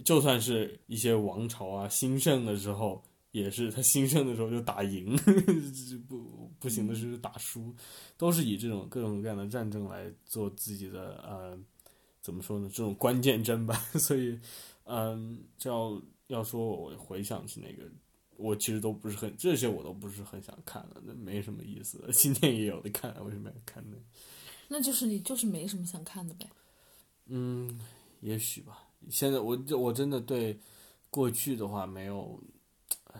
[0.05, 5.17] 就算是一些王朝啊兴盛的时候，也是他兴盛的时候就打赢，
[6.09, 7.75] 不不行的时候打输，
[8.17, 11.59] 都是以这种各种各样的战争来做自己的呃，
[12.21, 12.69] 怎么说呢？
[12.69, 13.75] 这种关键针吧。
[13.99, 14.39] 所以，
[14.85, 17.91] 嗯，要要说我回想起那个。
[18.39, 22.07] 我其实都不是很这些，我都不是很想看了，那没什么意思。
[22.13, 23.97] 今天也有的看，为什么要看呢？
[24.69, 26.47] 那就是你就是没什么想看的呗。
[27.29, 27.81] 嗯，
[28.21, 28.86] 也许吧。
[29.11, 30.59] 现在我我真的对
[31.11, 32.43] 过去的话没有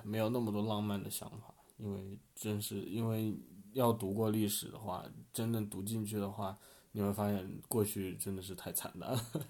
[0.05, 3.35] 没有那么多浪漫的想法，因为真是因为
[3.73, 6.59] 要读过历史的话，真正读进去的话，
[6.93, 9.25] 你会发现过去真的是太惨淡了。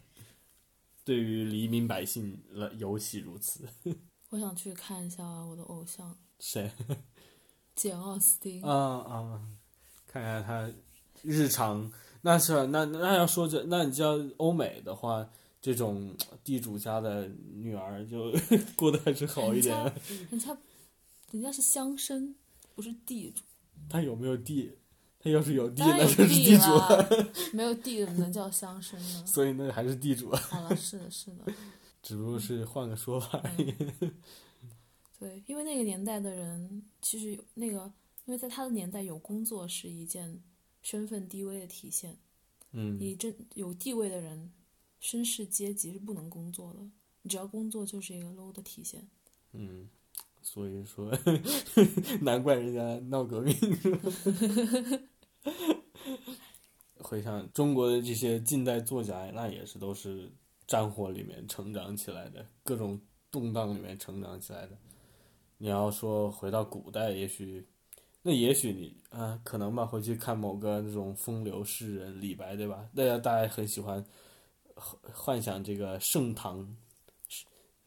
[1.05, 3.69] 对于黎民百姓了，尤其如此。
[4.31, 6.71] 我想去看一下我的偶像谁？
[7.77, 8.61] 简奥斯汀。
[8.63, 9.41] 啊啊，
[10.07, 10.69] 看看他
[11.23, 11.93] 日常。
[12.23, 18.33] 那是那那要说这，那你知道欧美的话，这种地主家的女儿就
[18.77, 19.77] 过得还是好一点。
[20.31, 20.57] 人家
[21.31, 22.35] 人家是乡绅，
[22.75, 23.43] 不是地主。
[23.89, 24.73] 他有没有地？
[25.19, 26.65] 他要是有地，那就是地主。
[27.53, 29.27] 没有地怎么能叫乡绅呢？
[29.27, 30.31] 所以那还是地主。
[30.35, 31.53] 好了，是的，是的。
[32.03, 33.75] 只不过是换个说法而已。
[35.19, 37.93] 对，因为那个年代的人，其实有那个，
[38.27, 40.41] 因为在他的年代，有工作是一件
[40.83, 42.17] 身份低微的体现。
[42.71, 42.97] 嗯。
[43.01, 44.53] 你这有地位的人，
[45.07, 46.81] 绅士阶级是不能工作的。
[47.23, 49.07] 你只要工作，就是一个 low 的体现。
[49.53, 49.89] 嗯，
[50.43, 51.17] 所以说，
[52.23, 53.55] 难怪人家闹革命。
[56.99, 60.33] 回想中国的这些近代作家，那也是都是。
[60.67, 63.01] 战火里面成长起来的，各种
[63.31, 64.77] 动荡里面成长起来的。
[65.59, 67.65] 你要说回到古代，也许，
[68.23, 72.91] 那也许你啊，可能吧，回去看某个那种风流诗人李白，对吧？
[72.97, 74.05] 大家大家很喜欢
[75.13, 76.77] 幻想这个盛唐，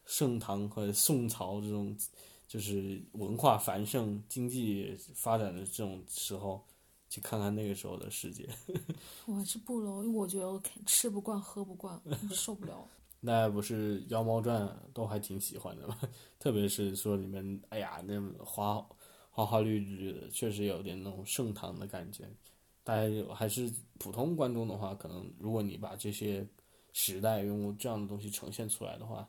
[0.04, 1.96] 盛唐和宋朝这种，
[2.46, 6.64] 就是文化繁盛、经济发展的这种时候。
[7.12, 8.48] 去看看那个时候的世界，
[9.26, 12.86] 我是不喽，因为我觉得我吃不惯喝不惯，受不了。
[13.18, 14.62] 那不是《妖猫传》
[14.94, 15.98] 都还挺喜欢的吗？
[16.38, 18.14] 特别是说里面，哎呀，那
[18.44, 18.80] 花
[19.28, 22.30] 花花绿绿的，确实有点那种盛唐的感觉。
[22.84, 23.68] 大家有还是
[23.98, 26.46] 普通观众的话，可能如果你把这些
[26.92, 29.28] 时代用这样的东西呈现出来的话，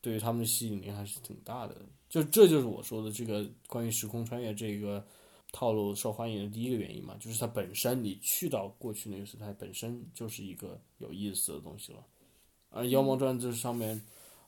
[0.00, 1.76] 对于他们的吸引力还是挺大的。
[2.08, 5.06] 就这就是我说的这个关于时空穿越这个。
[5.52, 12.04] 套路受欢迎的第一个原因嘛，就是它本身你去到过去那个时代本身就是一个有意思的东西了。
[12.68, 13.98] 而《妖猫传》这上面，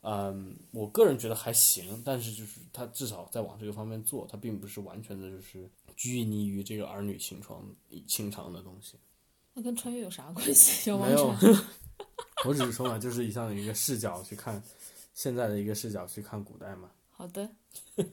[0.02, 7.64] 嗯，我个人觉得还行，但是就是它至少在往这个方面做，它并不是完全的就是拘泥于这个儿女情长、
[8.06, 8.96] 情长的东西。
[9.54, 10.90] 那跟穿越有啥关系？
[10.90, 11.34] 没有，
[12.46, 14.62] 我只是说嘛，就是以上的一个视角去看
[15.14, 16.90] 现在的一个视角去看古代嘛。
[17.10, 17.48] 好的。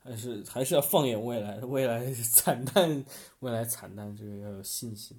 [0.00, 3.04] 还是还是要放眼未来，未来 惨淡，
[3.40, 5.14] 未来惨淡，这个要有信心。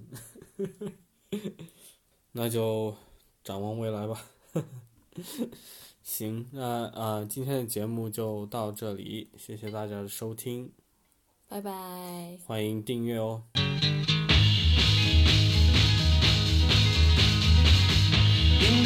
[2.31, 2.95] 那就
[3.43, 4.25] 展望未来吧。
[6.01, 10.71] 行，那呃，今天的节目就到这里，谢谢大家的收听，
[11.47, 13.43] 拜拜，欢迎订阅哦。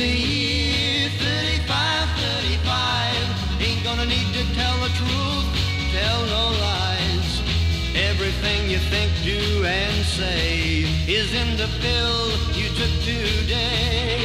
[0.04, 3.62] the year 35, 35.
[3.62, 5.48] Ain't gonna need to tell the truth,
[5.98, 7.30] tell no lies.
[8.12, 12.20] Everything you think, do, and say is in the pill
[12.60, 14.23] you took today.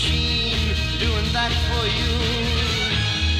[0.00, 2.12] Machine doing that for you.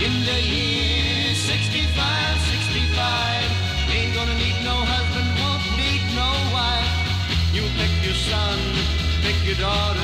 [0.05, 6.93] In the year 65, 65, ain't gonna need no husband, won't need no wife.
[7.57, 8.59] You pick your son,
[9.23, 10.00] pick your daughter